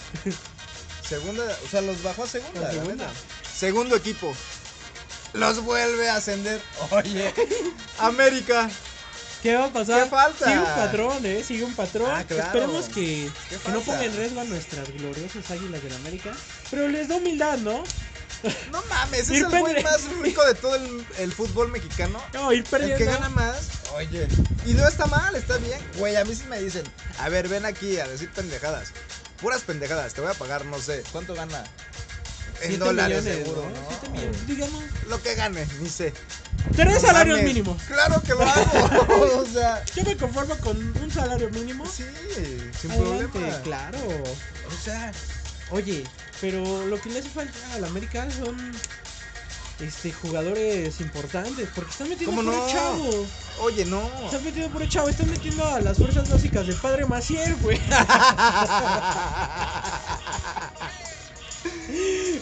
Segunda, 1.07 1.45
o 1.65 1.69
sea, 1.69 1.81
los 1.81 2.03
bajó 2.03 2.25
a 2.25 2.27
segunda. 2.27 2.61
La 2.61 2.71
segunda. 2.71 3.11
Segundo 3.57 3.97
equipo. 3.97 4.35
Los 5.33 5.63
vuelve 5.63 6.09
a 6.09 6.17
ascender. 6.17 6.61
Oye, 6.91 7.33
América. 7.99 8.69
¿Qué 9.43 9.55
va 9.55 9.67
a 9.67 9.73
pasar? 9.73 10.05
¿Qué 10.05 10.11
falta? 10.11 10.45
Sigue 10.45 10.59
un 10.59 10.75
patrón, 10.75 11.27
¿eh? 11.27 11.45
Sigue 11.45 11.65
un 11.65 11.75
patrón. 11.75 12.11
Ah, 12.13 12.25
claro. 12.25 12.45
Esperemos 12.45 12.87
que, 12.87 13.31
¿Qué 13.49 13.57
que 13.57 13.71
no 13.71 13.81
ponga 13.81 14.05
en 14.05 14.17
riesgo 14.17 14.41
a 14.41 14.45
nuestras 14.45 14.91
gloriosas 14.93 15.51
águilas 15.51 15.83
de 15.83 15.91
la 15.91 15.97
América. 15.97 16.33
Pero 16.71 16.89
les 16.89 17.09
da 17.09 17.17
humildad, 17.17 17.59
¿no? 17.59 17.85
No 18.73 18.83
mames, 18.89 19.21
es 19.23 19.31
Ir 19.31 19.45
el 19.45 19.61
güey 19.61 19.83
más 19.83 20.05
rico 20.23 20.45
de 20.47 20.55
todo 20.55 20.75
el, 20.77 21.07
el 21.19 21.33
fútbol 21.33 21.71
mexicano. 21.71 22.23
No, 22.33 22.53
ir 22.53 22.59
El 22.59 22.65
perdiendo. 22.65 22.99
que 22.99 23.05
gana 23.05 23.29
más, 23.31 23.69
oye. 23.95 24.29
Y 24.67 24.75
no 24.75 24.87
está 24.87 25.07
mal, 25.07 25.35
está 25.35 25.57
bien. 25.59 25.79
Güey, 25.97 26.17
a 26.17 26.25
mí 26.25 26.35
sí 26.35 26.45
me 26.49 26.61
dicen, 26.61 26.85
a 27.19 27.29
ver, 27.29 27.49
ven 27.49 27.65
aquí 27.65 27.99
a 27.99 28.07
decir 28.09 28.31
pendejadas. 28.33 28.89
Puras 29.41 29.63
pendejadas, 29.63 30.15
te 30.15 30.21
voy 30.21 30.31
a 30.31 30.35
pagar, 30.35 30.65
no 30.67 30.79
sé. 30.81 31.03
¿Cuánto 31.13 31.35
gana? 31.35 31.65
En 32.61 32.69
Siete 32.71 32.85
dólares 32.85 33.23
millones, 33.25 33.45
seguro, 33.47 33.71
¿no? 33.71 33.81
¿no? 33.81 33.89
Siete 33.89 34.09
millones, 34.09 34.47
digamos. 34.49 34.85
Lo 35.09 35.23
que 35.23 35.35
gane, 35.37 35.67
ni 35.81 35.89
sé. 35.89 36.13
Tres 36.75 36.95
No 36.95 37.01
salarios 37.09 37.37
mames, 37.39 37.55
mínimos. 37.55 37.81
Claro 37.85 38.21
que 38.23 38.35
lo 38.35 38.43
hago. 38.43 39.39
o 39.43 39.47
sea, 39.47 39.85
Yo 39.95 40.03
me 40.03 40.17
conformo 40.17 40.57
con 40.59 40.77
un 40.77 41.11
salario 41.13 41.49
mínimo. 41.51 41.87
sí, 41.87 42.05
sin 42.81 42.91
Adelante, 42.91 43.29
problema. 43.29 43.63
claro. 43.63 43.99
O 43.99 44.85
sea, 44.85 45.13
Oye, 45.71 46.05
pero 46.41 46.87
lo 46.87 47.01
que 47.01 47.11
le 47.11 47.19
hace 47.19 47.29
falta 47.29 47.59
a 47.75 47.79
la 47.79 47.89
América 47.89 48.29
son 48.31 48.57
este 49.81 50.13
jugadores 50.13 51.01
importantes. 51.01 51.69
Porque 51.75 51.91
están 51.91 52.09
metiendo 52.09 52.35
¿Cómo 52.37 52.51
por 52.51 52.61
no? 52.61 52.69
chavo. 52.69 53.27
oye, 53.61 53.85
no. 53.85 54.11
Están 54.25 54.45
metiendo 54.45 54.73
por 54.73 54.89
chavo. 54.89 55.09
Están 55.09 55.31
metiendo 55.31 55.65
a 55.67 55.81
las 55.81 55.99
fuerzas 55.99 56.29
básicas 56.29 56.67
del 56.67 56.77
padre 56.77 57.07
Maciel, 57.07 57.55
güey. 57.57 57.79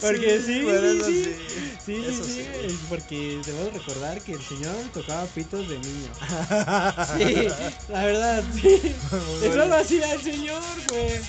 Porque 0.01 0.41
sí, 0.41 0.63
sí, 0.63 1.03
sí. 1.05 1.37
Sí, 1.87 2.05
Eso 2.05 2.25
sí, 2.25 2.45
sí. 2.69 2.79
porque 2.89 3.41
debo 3.47 3.71
recordar 3.71 4.21
que 4.21 4.33
el 4.33 4.43
señor 4.43 4.75
tocaba 4.93 5.25
pitos 5.27 5.69
de 5.69 5.79
niño. 5.79 6.11
Sí, 7.17 7.49
la 7.89 8.05
verdad, 8.05 8.45
sí. 8.53 8.95
Eso 9.43 9.67
lo 9.67 9.75
hacía 9.77 10.13
el 10.15 10.23
señor, 10.23 10.63
güey. 10.91 11.21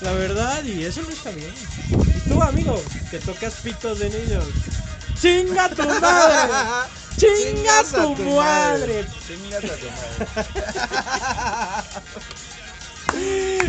La 0.00 0.12
verdad, 0.12 0.62
y 0.64 0.84
eso 0.84 1.02
no 1.02 1.10
está 1.10 1.30
bien. 1.30 1.52
Y 2.14 2.28
tú, 2.28 2.42
amigo, 2.42 2.82
que 3.10 3.18
tocas 3.20 3.54
pitos 3.62 3.98
de 3.98 4.10
niños. 4.10 4.44
¡Chinga 5.20 5.68
tu 5.70 5.82
madre! 5.84 6.88
¡Chinga 7.16 7.80
a 7.80 7.84
tu 7.84 8.16
madre! 8.16 9.06
Chingas 9.26 9.64
a 9.64 9.76
tu 9.76 9.86
madre. 9.86 10.28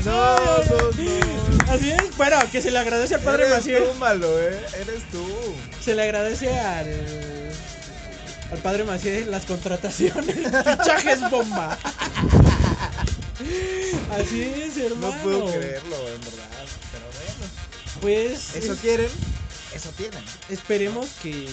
No, 0.03 0.35
no, 0.37 0.91
no. 0.91 1.71
Así 1.71 1.91
es, 1.91 2.17
bueno, 2.17 2.37
que 2.51 2.61
se 2.61 2.71
le 2.71 2.79
agradece 2.79 3.15
al 3.15 3.21
padre 3.21 3.43
Eres 3.43 3.57
Maciel. 3.57 3.83
tú, 3.83 3.93
malo, 3.95 4.39
eh. 4.39 4.59
Eres 4.73 5.03
tú. 5.11 5.55
Se 5.79 5.93
le 5.95 6.03
agradece 6.03 6.57
al. 6.59 7.51
Al 8.51 8.57
padre 8.59 8.83
Maciel 8.83 9.29
las 9.29 9.45
contrataciones. 9.45 10.35
Fichajes 10.77 11.29
bomba. 11.29 11.77
Así 14.11 14.41
es, 14.43 14.77
hermano. 14.77 15.15
No 15.15 15.23
puedo 15.23 15.45
creerlo, 15.51 15.95
en 16.09 16.21
verdad. 16.21 16.49
Pero 16.91 17.05
bueno. 17.05 17.51
Pues 18.01 18.55
Eso 18.55 18.73
es- 18.73 18.79
quieren, 18.79 19.09
eso 19.73 19.89
tienen. 19.97 20.23
esperemos 20.49 21.09
que. 21.21 21.47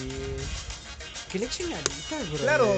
Que 1.31 1.39
le 1.39 1.45
echen 1.45 1.69
ganitas, 1.69 2.29
bro. 2.29 2.37
Claro. 2.39 2.75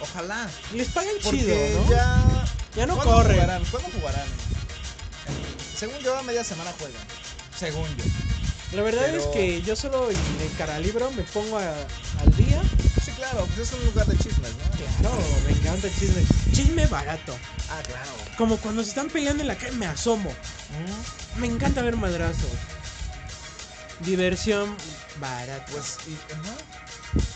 Ojalá. 0.00 0.48
Les 0.72 0.88
pagan 0.88 1.12
Porque 1.22 1.38
chido, 1.40 1.56
¿no? 1.84 1.90
ya. 1.90 2.44
Ya 2.76 2.86
no 2.86 2.94
¿Cuándo 2.96 3.14
corren. 3.14 3.34
jugarán? 3.34 3.64
¿Cuándo 3.66 3.88
jugarán? 3.98 4.26
Según 5.78 5.98
yo, 5.98 6.16
a 6.16 6.22
media 6.22 6.44
semana 6.44 6.72
juegan. 6.78 7.02
Según 7.58 7.88
yo. 7.96 8.04
La 8.72 8.82
verdad 8.82 9.02
Pero- 9.06 9.18
es 9.20 9.26
que 9.28 9.62
yo 9.62 9.76
solo 9.76 10.10
en 10.10 10.16
el 10.16 10.56
Caralibro 10.56 11.10
me 11.10 11.22
pongo 11.24 11.58
a- 11.58 11.74
claro, 13.32 13.46
pues 13.46 13.58
es 13.68 13.72
un 13.72 13.84
lugar 13.86 14.06
de 14.06 14.16
chismes, 14.16 14.52
¿no? 14.56 14.64
Claro, 15.00 15.16
me 15.46 15.52
encanta 15.52 15.86
el 15.86 15.94
chisme. 15.94 16.22
Chisme 16.52 16.86
barato. 16.86 17.38
Ah, 17.68 17.82
claro. 17.86 18.10
Como 18.36 18.58
cuando 18.58 18.82
se 18.82 18.90
están 18.90 19.08
peleando 19.08 19.42
en 19.42 19.48
la 19.48 19.56
calle, 19.56 19.72
me 19.72 19.86
asomo. 19.86 20.34
Me 21.36 21.46
encanta 21.46 21.82
ver 21.82 21.96
madrazos. 21.96 22.50
Diversión 24.00 24.76
barata. 25.16 25.64
Pues, 25.72 25.96
y, 26.06 26.10
¿no? 26.44 26.52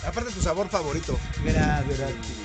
Aparte, 0.09 0.33
tu 0.33 0.43
sabor 0.43 0.69
favorito. 0.69 1.19
gratis. 1.43 1.99
Gratis. 1.99 2.37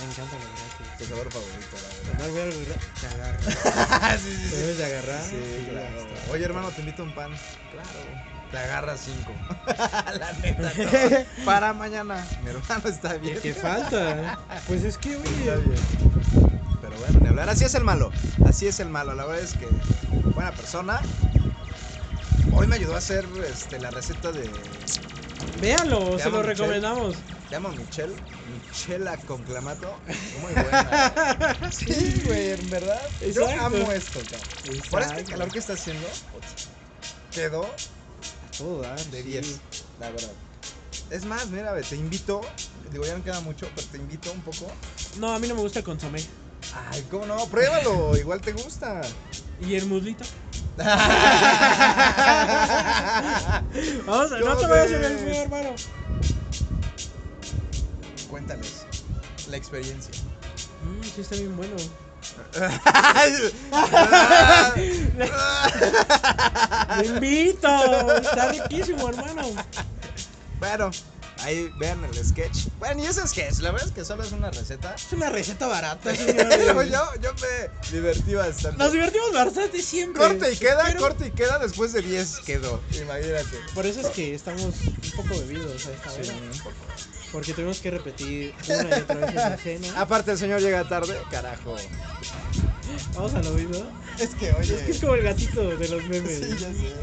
Me 0.00 0.10
encanta 0.10 0.36
lo 0.36 0.44
gratis. 0.44 0.98
Tu 0.98 1.04
sabor 1.06 1.30
favorito, 1.32 1.76
la 1.76 2.12
Tomar 2.12 2.32
ver 2.32 2.54
gra- 2.54 3.00
te 3.00 3.08
verdad. 3.16 4.18
sí, 4.22 4.30
sí, 4.36 4.42
Te 4.42 4.48
sí. 4.50 4.56
debes 4.56 4.78
de 4.78 4.84
agarrar. 4.84 5.24
Sí, 5.24 5.36
ya 5.66 5.72
claro. 5.72 6.06
Oye, 6.32 6.44
hermano, 6.44 6.70
te 6.70 6.80
invito 6.80 7.02
a 7.02 7.04
un 7.06 7.12
pan. 7.12 7.30
Claro. 7.70 8.33
Te 8.54 8.60
agarras 8.60 9.00
cinco. 9.04 9.32
la 9.66 10.32
neta, 10.34 10.72
no. 10.76 11.44
Para 11.44 11.72
mañana. 11.72 12.24
Mi 12.44 12.50
hermano 12.50 12.88
está 12.88 13.14
bien. 13.14 13.40
¿Qué 13.42 13.52
falta? 13.52 14.38
Pues 14.68 14.84
es 14.84 14.96
que, 14.96 15.16
oye. 15.16 15.52
Pero 16.80 16.96
bueno, 17.00 17.18
ni 17.20 17.26
hablar. 17.30 17.48
Así 17.48 17.64
es 17.64 17.74
el 17.74 17.82
malo. 17.82 18.12
Así 18.46 18.68
es 18.68 18.78
el 18.78 18.90
malo. 18.90 19.12
La 19.16 19.24
verdad 19.24 19.42
es 19.42 19.54
que 19.54 19.66
buena 20.36 20.52
persona. 20.52 21.00
Hoy 22.52 22.68
me 22.68 22.76
ayudó 22.76 22.94
a 22.94 22.98
hacer 22.98 23.26
este, 23.44 23.80
la 23.80 23.90
receta 23.90 24.30
de. 24.30 24.48
Véanlo, 25.60 26.10
Te 26.16 26.22
se 26.22 26.30
lo 26.30 26.36
Michelle. 26.38 26.42
recomendamos. 26.54 27.16
Se 27.48 27.50
llama 27.56 27.70
Michelle. 27.70 28.14
Michela 28.68 29.16
con 29.16 29.42
clamato. 29.42 29.98
Muy 30.40 30.52
buena. 30.62 31.72
Sí, 31.72 32.22
güey, 32.24 32.52
en 32.52 32.70
verdad. 32.70 33.02
Yo 33.34 33.48
amo 33.48 33.90
esto, 33.90 34.20
cabrón. 34.20 34.80
Por 34.92 35.02
este 35.02 35.24
calor 35.24 35.50
que 35.50 35.58
está 35.58 35.72
haciendo, 35.72 36.06
quedó 37.32 37.68
Todo 38.58 38.82
da, 38.82 38.94
de 38.94 39.22
sí. 39.22 39.28
10, 39.30 39.60
la 39.98 40.10
verdad. 40.10 40.32
Es 41.10 41.24
más, 41.24 41.48
mira, 41.48 41.74
te 41.80 41.96
invito. 41.96 42.40
Digo, 42.90 43.04
ya 43.04 43.16
no 43.16 43.24
queda 43.24 43.40
mucho, 43.40 43.68
pero 43.74 43.86
te 43.88 43.98
invito 43.98 44.32
un 44.32 44.42
poco. 44.42 44.70
No, 45.18 45.34
a 45.34 45.38
mí 45.38 45.48
no 45.48 45.54
me 45.54 45.60
gusta 45.60 45.80
el 45.80 45.84
consomé. 45.84 46.24
Ay, 46.90 47.04
¿cómo 47.10 47.26
no? 47.26 47.46
Pruébalo, 47.46 48.16
igual 48.18 48.40
te 48.40 48.52
gusta. 48.52 49.02
¿Y 49.60 49.74
el 49.74 49.86
muslito? 49.86 50.24
Vamos 54.06 54.32
a, 54.32 54.40
no 54.40 54.56
te 54.56 54.62
¿Cómo 54.62 54.68
vayas 54.68 54.92
a 54.92 54.96
hacer 54.96 55.04
el 55.04 55.18
feo, 55.18 55.42
hermano. 55.42 55.74
Cuéntales 58.28 58.84
la 59.48 59.56
experiencia. 59.56 60.12
Mm, 60.82 61.02
sí, 61.02 61.20
está 61.20 61.36
bien 61.36 61.56
bueno. 61.56 61.76
¡Te 66.98 67.06
invito! 67.06 68.16
Está 68.16 68.52
riquísimo, 68.52 69.08
hermano. 69.08 69.42
bueno, 70.58 70.90
ahí 71.44 71.70
vean 71.78 72.04
el 72.04 72.24
sketch. 72.24 72.66
Bueno, 72.78 73.02
y 73.02 73.06
ese 73.06 73.26
sketch, 73.28 73.58
la 73.60 73.70
verdad 73.70 73.86
es 73.88 73.92
que 73.94 74.04
solo 74.04 74.22
es 74.24 74.32
una 74.32 74.50
receta. 74.50 74.94
Es 74.94 75.12
una 75.12 75.30
receta 75.30 75.66
barata, 75.66 76.12
yo, 76.14 76.84
yo 77.20 77.34
me 77.34 77.90
divertí 77.90 78.34
bastante. 78.34 78.78
Nos 78.82 78.92
divertimos 78.92 79.32
bastante 79.32 79.82
siempre. 79.82 80.20
Corte 80.22 80.52
y 80.52 80.56
queda, 80.56 80.84
Pero- 80.86 81.00
corte 81.00 81.26
y 81.26 81.30
queda, 81.32 81.58
después 81.58 81.92
de 81.92 82.02
10 82.02 82.40
quedó. 82.40 82.82
Imagínate. 82.90 83.58
Por 83.74 83.86
eso 83.86 84.00
es 84.00 84.08
que 84.08 84.34
estamos 84.34 84.62
un 84.64 85.10
poco 85.16 85.28
bebidos 85.40 85.86
a 85.86 85.92
esta 85.92 86.10
Sí, 86.10 86.20
hora. 86.30 86.38
un 86.52 86.58
poco. 86.60 86.76
Porque 87.32 87.52
tuvimos 87.52 87.80
que 87.80 87.90
repetir 87.90 88.54
una 88.68 88.96
y 88.98 89.00
otra 89.02 89.14
vez 89.16 89.34
la 89.34 89.54
escena. 89.54 90.00
Aparte, 90.00 90.30
el 90.32 90.38
señor 90.38 90.60
llega 90.60 90.88
tarde. 90.88 91.20
Carajo. 91.30 91.76
Vamos 93.14 93.34
al 93.34 93.46
oído. 93.46 93.86
Es 94.18 94.34
que, 94.34 94.52
oye. 94.52 94.74
Es 94.74 94.82
que 94.82 94.90
es 94.92 95.00
como 95.00 95.14
el 95.14 95.22
gatito 95.22 95.76
de 95.76 95.88
los 95.88 96.04
memes. 96.04 96.38
Sí, 96.38 96.56
ya 96.58 96.72
sé. 96.72 96.96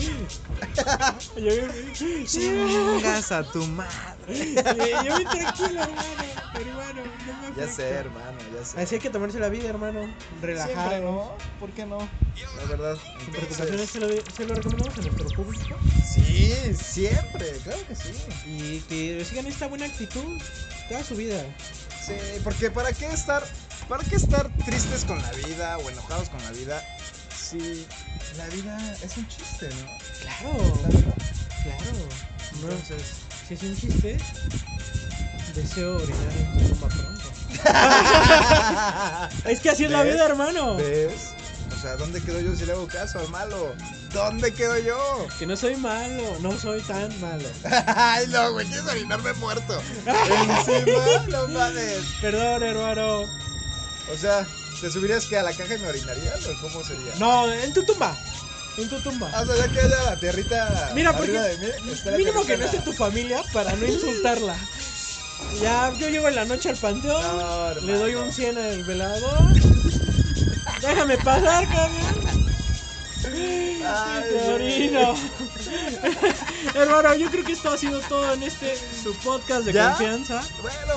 Yo, 1.41 2.25
Chingas 2.25 3.31
a 3.31 3.43
tu 3.43 3.65
madre. 3.67 4.35
Sí, 4.35 4.55
yo 4.55 5.17
bien 5.17 5.29
tranquilo, 5.29 5.81
hermano. 5.81 6.23
Hermano, 6.53 7.01
no 7.25 7.49
me 7.49 7.55
Ya 7.55 7.67
sé, 7.67 7.89
hermano, 7.89 8.37
ya 8.53 8.65
sé. 8.65 8.81
Así 8.81 8.95
hay 8.95 9.01
que 9.01 9.09
tomarse 9.09 9.39
la 9.39 9.49
vida, 9.49 9.69
hermano. 9.69 10.01
Relajado. 10.41 10.73
Siempre, 10.73 11.01
¿no? 11.01 11.37
¿Por 11.59 11.71
qué 11.71 11.85
no? 11.85 11.97
La 12.57 12.65
verdad. 12.65 12.97
Preocupaciones, 13.31 13.89
se 13.89 13.99
lo, 13.99 14.07
se 14.07 14.45
lo 14.45 14.55
recomendamos 14.55 14.97
a 14.97 15.01
nuestro 15.01 15.27
público. 15.29 15.75
Sí, 16.13 16.53
siempre, 16.75 17.51
claro 17.63 17.79
que 17.87 17.95
sí. 17.95 18.13
Y 18.45 18.79
que 18.81 19.25
sigan 19.25 19.47
esta 19.47 19.67
buena 19.67 19.85
actitud 19.85 20.39
toda 20.87 21.03
su 21.03 21.15
vida. 21.15 21.43
Sí, 22.05 22.13
porque 22.43 22.71
¿para 22.71 22.91
qué 22.93 23.07
estar, 23.07 23.43
para 23.87 24.03
qué 24.03 24.15
estar 24.15 24.49
tristes 24.65 25.05
con 25.05 25.21
la 25.21 25.31
vida 25.31 25.77
o 25.77 25.89
enojados 25.89 26.29
con 26.29 26.43
la 26.43 26.51
vida 26.51 26.81
si 27.35 27.85
la 28.37 28.47
vida 28.47 28.95
es 29.03 29.17
un 29.17 29.27
chiste, 29.27 29.69
¿no? 29.69 29.85
Claro, 30.21 30.77
claro. 31.63 32.09
Entonces, 32.53 33.03
si 33.47 33.53
es 33.53 33.63
un 33.63 33.77
chiste, 33.77 34.17
deseo 35.53 35.97
orinar 35.97 36.33
en 36.37 36.53
tu 36.53 36.59
tumba 36.69 36.87
pronto. 36.87 37.31
Es 39.49 39.59
que 39.59 39.69
así 39.69 39.85
es 39.85 39.91
la 39.91 40.03
vida, 40.03 40.25
hermano. 40.25 40.77
¿ves? 40.77 41.33
O 41.81 41.83
sea, 41.83 41.95
¿dónde 41.97 42.21
quedo 42.21 42.39
yo 42.39 42.55
si 42.55 42.63
le 42.67 42.73
hago 42.73 42.85
caso 42.85 43.17
al 43.17 43.27
malo? 43.29 43.73
¿Dónde 44.13 44.53
quedo 44.53 44.77
yo? 44.77 45.25
Que 45.39 45.47
no 45.47 45.57
soy 45.57 45.75
malo, 45.77 46.37
no 46.39 46.55
soy 46.55 46.79
tan 46.81 47.09
malo. 47.19 47.49
Ay, 47.87 48.27
no, 48.27 48.53
güey, 48.53 48.67
quieres 48.67 48.85
orinarme 48.85 49.33
muerto. 49.33 49.81
Encima, 50.05 51.25
no 51.27 51.47
mames. 51.47 52.01
Perdón, 52.21 52.61
hermano. 52.61 53.21
O 53.21 54.15
sea, 54.15 54.45
¿te 54.79 54.91
subirías 54.91 55.25
que 55.25 55.39
a 55.39 55.41
la 55.41 55.53
caja 55.53 55.73
y 55.73 55.79
me 55.79 55.87
orinarías 55.87 56.45
o 56.45 56.61
cómo 56.61 56.83
sería? 56.83 57.15
No, 57.17 57.51
en 57.51 57.73
tu 57.73 57.83
tumba. 57.83 58.15
En 58.77 58.87
tu 58.87 58.99
tumba. 58.99 59.31
Ah, 59.33 59.41
o 59.41 59.45
sea, 59.47 59.55
ya 59.55 59.73
que 59.73 59.79
haya 59.79 60.03
la 60.03 60.19
tierrita 60.19 60.91
Mira, 60.93 61.17
porque 61.17 61.31
de 61.31 61.57
mí, 61.57 61.67
Mínimo 62.15 62.45
que 62.45 62.57
no 62.57 62.65
esté 62.65 62.77
en 62.77 62.83
tu 62.83 62.93
familia 62.93 63.41
para 63.53 63.75
no 63.75 63.87
insultarla. 63.87 64.55
Ya, 65.59 65.91
yo 65.97 66.09
llego 66.09 66.27
en 66.27 66.35
la 66.35 66.45
noche 66.45 66.69
al 66.69 66.77
panteón, 66.77 67.23
No, 67.23 67.73
le 67.73 67.93
doy 67.93 68.13
un 68.13 68.31
100 68.31 68.55
al 68.59 68.83
velador. 68.83 69.51
Déjame 70.81 71.17
pasar, 71.19 71.67
cabrón. 71.67 72.41
Ay, 73.23 74.23
Te 74.23 74.31
güey. 74.33 74.53
orino. 74.53 75.15
Hermano, 76.73 77.15
yo 77.15 77.29
creo 77.29 77.43
que 77.43 77.51
esto 77.53 77.71
ha 77.71 77.77
sido 77.77 77.99
todo 78.01 78.33
en 78.33 78.43
este 78.43 78.77
su 79.03 79.13
podcast 79.15 79.65
de 79.65 79.73
¿Ya? 79.73 79.89
confianza. 79.89 80.43
Bueno, 80.61 80.93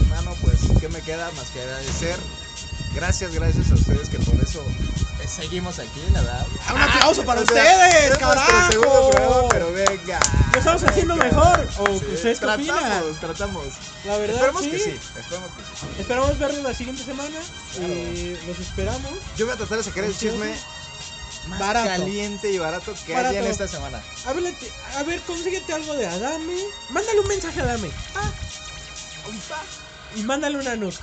hermano, 0.00 0.36
pues, 0.42 0.60
¿qué 0.80 0.88
me 0.88 1.00
queda 1.00 1.30
más 1.32 1.48
que 1.50 1.60
agradecer? 1.60 2.16
Gracias, 2.94 3.32
gracias 3.34 3.70
a 3.70 3.74
ustedes 3.74 4.08
que 4.10 4.18
por 4.18 4.34
eso 4.40 4.62
eh, 5.22 5.26
seguimos 5.28 5.78
aquí, 5.78 6.00
la 6.12 6.20
verdad. 6.20 6.46
Ah, 6.66 6.74
Un 6.74 6.82
aplauso 6.82 7.24
para 7.24 7.40
ustedes, 7.40 8.16
programa, 8.18 9.48
pero 9.50 9.72
venga. 9.72 10.20
Lo 10.52 10.58
estamos 10.58 10.82
haciendo 10.84 11.16
mejor, 11.16 11.68
¿o 11.78 11.90
ustedes 11.90 12.20
qué 12.38 12.44
tratamos, 12.46 12.70
opinan? 12.70 13.20
Tratamos, 13.20 13.64
La 14.04 14.16
verdad, 14.18 14.36
Esperemos 14.36 14.62
sí. 14.62 14.70
que 14.70 14.78
sí, 14.78 14.90
esperemos 15.18 15.50
que 15.52 15.62
sí. 15.62 15.86
Esperamos 16.00 16.38
verlos 16.38 16.62
la 16.62 16.74
siguiente 16.74 17.02
semana. 17.04 17.36
Claro. 17.74 17.92
Y 17.94 18.38
los 18.46 18.58
esperamos. 18.58 19.12
Yo 19.38 19.46
voy 19.46 19.54
a 19.54 19.56
tratar 19.56 19.78
de 19.78 19.84
sacar 19.84 20.04
el 20.04 20.16
chisme 20.16 20.54
más 21.48 21.58
Barato. 21.58 21.88
caliente 21.88 22.50
y 22.52 22.58
barato 22.58 22.94
que 23.06 23.14
Barato. 23.14 23.30
haya 23.30 23.40
en 23.40 23.46
esta 23.50 23.66
semana. 23.68 24.00
A 24.26 25.02
ver, 25.02 25.20
consíguete 25.22 25.72
algo 25.72 25.94
de 25.94 26.06
Adame. 26.06 26.56
Mándale 26.90 27.20
un 27.20 27.28
mensaje 27.28 27.60
a 27.60 27.64
Adame. 27.64 27.90
Ah, 28.14 28.30
y 30.16 30.22
mándale 30.22 30.58
una 30.58 30.76
nude. 30.76 30.96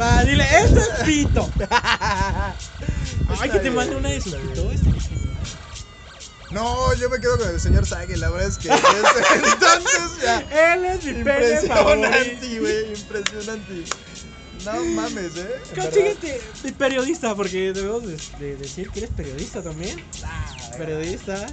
Va, 0.00 0.24
dile, 0.24 0.44
esto 0.64 0.80
es 0.80 1.04
pito. 1.04 1.50
Ay, 3.40 3.50
que 3.50 3.58
te 3.58 3.70
mande 3.70 3.96
una 3.96 4.08
de 4.10 4.20
su 4.20 4.30
pito. 4.30 4.70
No, 6.50 6.94
yo 6.94 7.10
me 7.10 7.18
quedo 7.20 7.38
con 7.38 7.48
el 7.48 7.60
señor 7.60 7.86
Sage, 7.86 8.16
la 8.16 8.30
verdad 8.30 8.48
es 8.48 8.56
que 8.58 8.68
entonces 9.52 10.22
ya. 10.22 10.74
Él 10.74 10.84
es 10.84 11.04
mi. 11.04 11.10
Impresionante, 11.10 12.60
güey, 12.60 12.92
impresionante. 12.94 13.84
No 14.64 14.84
mames, 14.84 15.36
eh. 15.36 15.60
Consíguete 15.74 16.40
mi 16.64 16.72
periodista, 16.72 17.34
porque 17.34 17.72
debemos 17.72 18.04
de, 18.06 18.16
de 18.38 18.56
decir 18.56 18.90
que 18.90 19.00
eres 19.00 19.10
periodista 19.10 19.62
también. 19.62 20.02
Ah, 20.24 20.56
Periodista. 20.78 21.46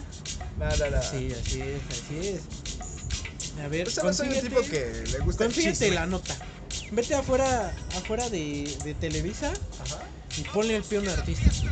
No, 0.58 0.66
no, 0.66 0.90
no. 0.92 1.02
Sí, 1.02 1.34
así 1.34 1.62
es, 1.62 1.82
así 1.92 2.28
es. 2.28 2.42
A 3.62 3.68
ver, 3.68 3.92
solo 3.92 4.13
soy 4.13 4.30
un 4.30 4.42
tipo 4.42 4.62
que 4.62 5.04
le 5.12 5.20
gusta 5.20 5.48
chisme. 5.50 5.92
la 5.92 6.06
nota. 6.06 6.36
Vete 6.92 7.16
afuera, 7.16 7.74
afuera 7.96 8.30
de, 8.30 8.76
de 8.84 8.94
Televisa 8.96 9.54
Ajá. 9.80 10.00
y 10.36 10.42
ponle 10.44 10.76
el 10.78 10.84
pie 10.84 10.98
a 10.98 11.02
un 11.02 11.10
artista. 11.10 11.52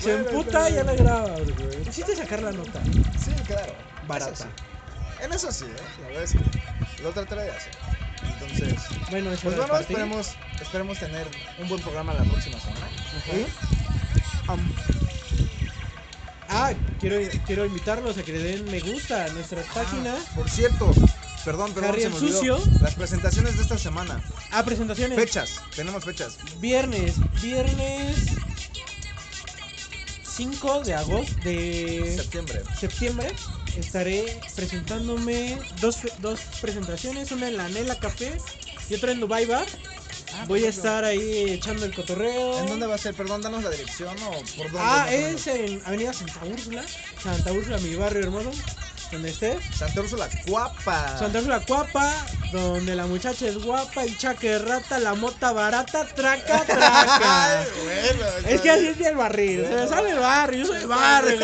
Se 0.00 0.02
Bueno, 0.02 0.28
emputa 0.30 0.70
y 0.70 0.74
ya 0.74 0.84
la 0.84 0.94
graba, 0.94 1.36
güey. 1.38 1.78
Necesitas 1.78 2.18
sacar 2.18 2.42
la 2.42 2.52
nota. 2.52 2.80
Sí, 3.22 3.30
claro. 3.46 3.74
Barata. 4.06 4.32
Eso 4.32 4.44
sí. 4.44 5.24
En 5.24 5.32
eso 5.32 5.52
sí, 5.52 5.64
¿eh? 5.66 5.76
La 6.00 6.06
verdad 6.08 6.24
es 6.24 6.32
que 6.32 7.02
lo 7.02 7.12
trataré 7.12 7.42
de 7.44 7.50
hacer. 7.50 7.72
Entonces, 8.22 8.74
Bueno, 9.10 9.30
pues 9.42 9.56
bueno, 9.56 9.78
esperemos, 9.78 10.32
esperemos 10.60 10.98
tener 10.98 11.26
un 11.58 11.68
buen 11.68 11.80
programa 11.80 12.12
la 12.14 12.24
próxima 12.24 12.58
semana. 12.60 12.86
Ajá. 14.46 14.56
Ah, 16.52 16.74
quiero, 16.98 17.16
quiero 17.46 17.64
invitarlos 17.64 18.18
a 18.18 18.22
que 18.24 18.32
le 18.32 18.40
den 18.40 18.64
me 18.70 18.80
gusta 18.80 19.24
a 19.24 19.28
nuestras 19.28 19.66
páginas. 19.68 20.18
ah, 20.28 20.32
por 20.34 20.50
cierto, 20.50 20.90
perdón, 21.44 21.72
perdón, 21.72 21.90
Harry 21.90 22.00
se 22.00 22.06
el 22.08 22.12
me 22.12 22.18
olvidó. 22.18 22.38
sucio. 22.38 22.58
Las 22.80 22.94
presentaciones 22.96 23.56
de 23.56 23.62
esta 23.62 23.78
semana. 23.78 24.20
Ah, 24.50 24.64
presentaciones. 24.64 25.16
Fechas, 25.18 25.60
tenemos 25.74 26.04
fechas. 26.04 26.38
Viernes, 26.58 27.20
viernes 27.40 28.16
5 30.24 30.82
de 30.84 30.94
agosto 30.94 31.40
de 31.44 32.14
Septiembre. 32.16 32.62
septiembre 32.78 33.32
estaré 33.76 34.40
presentándome 34.56 35.58
dos, 35.80 35.98
dos 36.18 36.40
presentaciones, 36.60 37.30
una 37.30 37.48
en 37.48 37.56
la 37.58 37.68
Nela 37.68 37.94
Café 37.96 38.38
y 38.88 38.94
otra 38.94 39.12
en 39.12 39.20
Dubai 39.20 39.46
Bar. 39.46 39.66
Ah, 40.40 40.44
Voy 40.46 40.64
a 40.64 40.68
estar 40.70 41.04
ahí 41.04 41.50
echando 41.50 41.84
el 41.84 41.94
cotorreo. 41.94 42.58
¿En 42.60 42.66
dónde 42.66 42.86
va 42.86 42.94
a 42.94 42.98
ser? 42.98 43.14
Perdón, 43.14 43.42
danos 43.42 43.62
la 43.62 43.70
dirección 43.70 44.16
o 44.22 44.30
por 44.56 44.70
dónde. 44.70 44.78
Ah, 44.80 45.06
es 45.12 45.46
en 45.46 45.82
Avenida 45.84 46.12
Santa 46.12 46.40
Úrsula. 46.44 46.82
Santa 47.22 47.52
Úrsula, 47.52 47.78
mi 47.78 47.94
barrio 47.94 48.22
hermoso. 48.22 48.50
Donde 49.12 49.30
estés. 49.30 49.58
Santa 49.76 50.00
Úrsula, 50.02 50.28
Cuapa. 50.46 51.18
Santa 51.18 51.38
Úrsula 51.38 51.60
Cuapa, 51.60 52.14
donde 52.52 52.94
la 52.94 53.06
muchacha 53.06 53.48
es 53.48 53.58
guapa 53.58 54.06
y 54.06 54.16
chaque 54.16 54.56
rata, 54.60 55.00
la 55.00 55.14
mota 55.14 55.50
barata, 55.52 56.06
traca, 56.06 56.60
traca. 56.66 57.66
Bueno, 57.84 58.24
Es 58.48 58.60
que 58.60 58.70
así 58.70 58.86
es 58.86 59.00
el 59.00 59.16
barril, 59.16 59.66
se 59.66 59.74
me 59.74 59.88
sale 59.88 60.10
el 60.10 60.18
barrio, 60.20 60.60
yo 60.60 60.66
soy 60.66 60.78
de 60.78 60.86
barrio, 60.86 61.40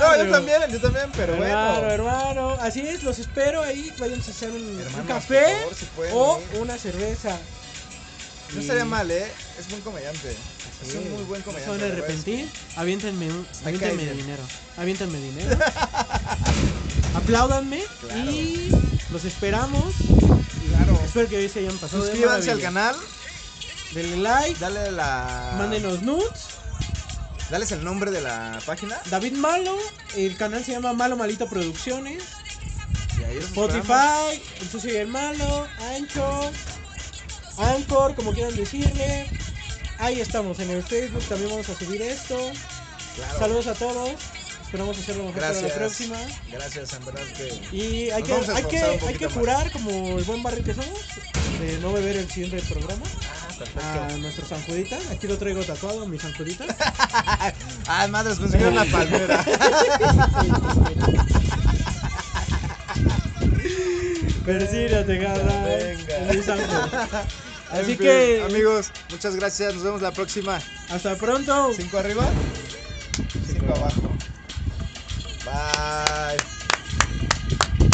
No, 0.00 0.16
yo 0.24 0.30
también, 0.30 0.62
yo 0.70 0.80
también, 0.80 1.10
pero 1.14 1.34
hermano, 1.34 1.72
bueno. 1.80 1.90
hermano, 1.90 2.56
así 2.62 2.80
es, 2.80 3.02
los 3.02 3.18
espero 3.18 3.62
ahí, 3.62 3.92
váyanse 3.98 4.30
a 4.30 4.34
hacer 4.34 4.50
un, 4.50 4.82
café 5.06 5.40
por 5.42 5.58
favor, 5.60 5.74
si 5.74 5.84
pueden 5.94 6.14
o 6.16 6.40
ir. 6.54 6.58
una 6.58 6.78
cerveza. 6.78 7.36
No 8.54 8.60
estaría 8.60 8.84
mal, 8.84 9.10
¿eh? 9.10 9.30
Es 9.58 9.68
buen 9.70 9.80
comediante. 9.82 10.36
Es 10.86 10.94
un 10.94 11.10
muy 11.12 11.22
buen 11.24 11.40
no 11.40 11.44
comediante. 11.46 11.70
verdad 11.78 11.86
es 11.88 11.94
arrepentir, 12.04 12.48
aviéntenme, 12.76 13.26
un- 13.30 13.46
Me 13.62 13.68
aviéntenme 13.68 14.12
dinero, 14.12 14.42
aviéntenme 14.76 15.18
dinero. 15.18 15.56
Apláudanme 17.14 17.82
Claro. 18.00 18.30
y 18.30 18.72
los 19.10 19.24
esperamos. 19.24 19.94
Claro. 20.68 21.00
Espero 21.04 21.28
que 21.28 21.36
hoy 21.36 21.48
se 21.48 21.60
hayan 21.60 21.76
pasado. 21.78 22.02
de 22.04 22.10
Suscríbanse 22.10 22.50
al 22.50 22.60
canal, 22.60 22.96
Denle 23.94 24.16
like, 24.18 24.58
dale 24.58 24.90
la. 24.92 25.54
mándenos 25.58 26.02
nudes. 26.02 26.30
Dales 27.50 27.70
el 27.72 27.84
nombre 27.84 28.10
de 28.10 28.22
la 28.22 28.58
página. 28.64 28.98
David 29.10 29.34
Malo, 29.34 29.76
el 30.16 30.36
canal 30.38 30.64
se 30.64 30.72
llama 30.72 30.94
Malo 30.94 31.16
Malito 31.16 31.46
Producciones. 31.48 32.22
Y 33.20 33.24
ahí. 33.24 33.36
Spotify, 33.38 34.42
El 34.62 34.68
Sucio 34.70 34.90
y 34.92 34.96
el 34.96 35.08
Malo, 35.08 35.66
Ancho, 35.94 36.50
Anchor, 37.62 38.14
como 38.14 38.32
quieran 38.32 38.54
decirle. 38.56 39.26
Ahí 39.98 40.20
estamos, 40.20 40.58
en 40.58 40.70
el 40.70 40.82
Facebook 40.82 41.22
también 41.28 41.50
vamos 41.50 41.68
a 41.68 41.78
subir 41.78 42.02
esto. 42.02 42.36
Claro. 43.16 43.38
Saludos 43.38 43.66
a 43.68 43.74
todos. 43.74 44.10
Esperamos 44.62 44.98
hacerlo 44.98 45.24
mejor 45.24 45.40
para 45.42 45.60
la 45.60 45.68
próxima. 45.74 46.16
Gracias, 46.50 46.94
en 46.94 47.04
verdad 47.04 47.20
que. 47.36 47.76
Y 47.76 48.10
hay 48.10 48.22
que, 48.22 48.32
hay 48.32 48.64
que, 48.64 48.78
hay 48.78 49.14
que 49.16 49.26
más. 49.26 49.34
jurar, 49.34 49.70
como 49.70 50.18
el 50.18 50.24
buen 50.24 50.42
barrio 50.42 50.64
que 50.64 50.72
somos, 50.72 50.98
de 51.60 51.78
no 51.78 51.92
beber 51.92 52.16
el 52.16 52.30
siguiente 52.30 52.62
programa. 52.72 53.04
Ah, 53.80 54.08
A 54.10 54.16
nuestro 54.16 54.46
San 54.46 54.62
Judita. 54.62 54.98
Aquí 55.10 55.26
lo 55.28 55.36
traigo 55.36 55.62
tatuado, 55.62 56.06
mi 56.06 56.18
San 56.18 56.34
Judita. 56.34 56.64
Ah, 57.86 58.06
madres, 58.08 58.38
era 58.54 58.68
una 58.68 58.84
palmera. 58.86 59.44
Persígnate, 64.46 65.18
garra. 65.18 65.64
Venga. 65.64 67.26
Así 67.72 67.96
que. 67.96 68.42
Amigos, 68.44 68.92
muchas 69.10 69.34
gracias. 69.36 69.74
Nos 69.74 69.82
vemos 69.82 70.02
la 70.02 70.12
próxima. 70.12 70.60
Hasta 70.90 71.16
pronto. 71.16 71.72
¿Cinco 71.74 71.98
arriba? 71.98 72.24
Cinco 73.46 73.74
abajo. 73.74 74.16
Bye. 75.44 76.36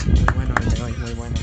Muy 0.06 0.24
bueno, 0.34 0.54
muy 0.98 1.14
bueno. 1.14 1.36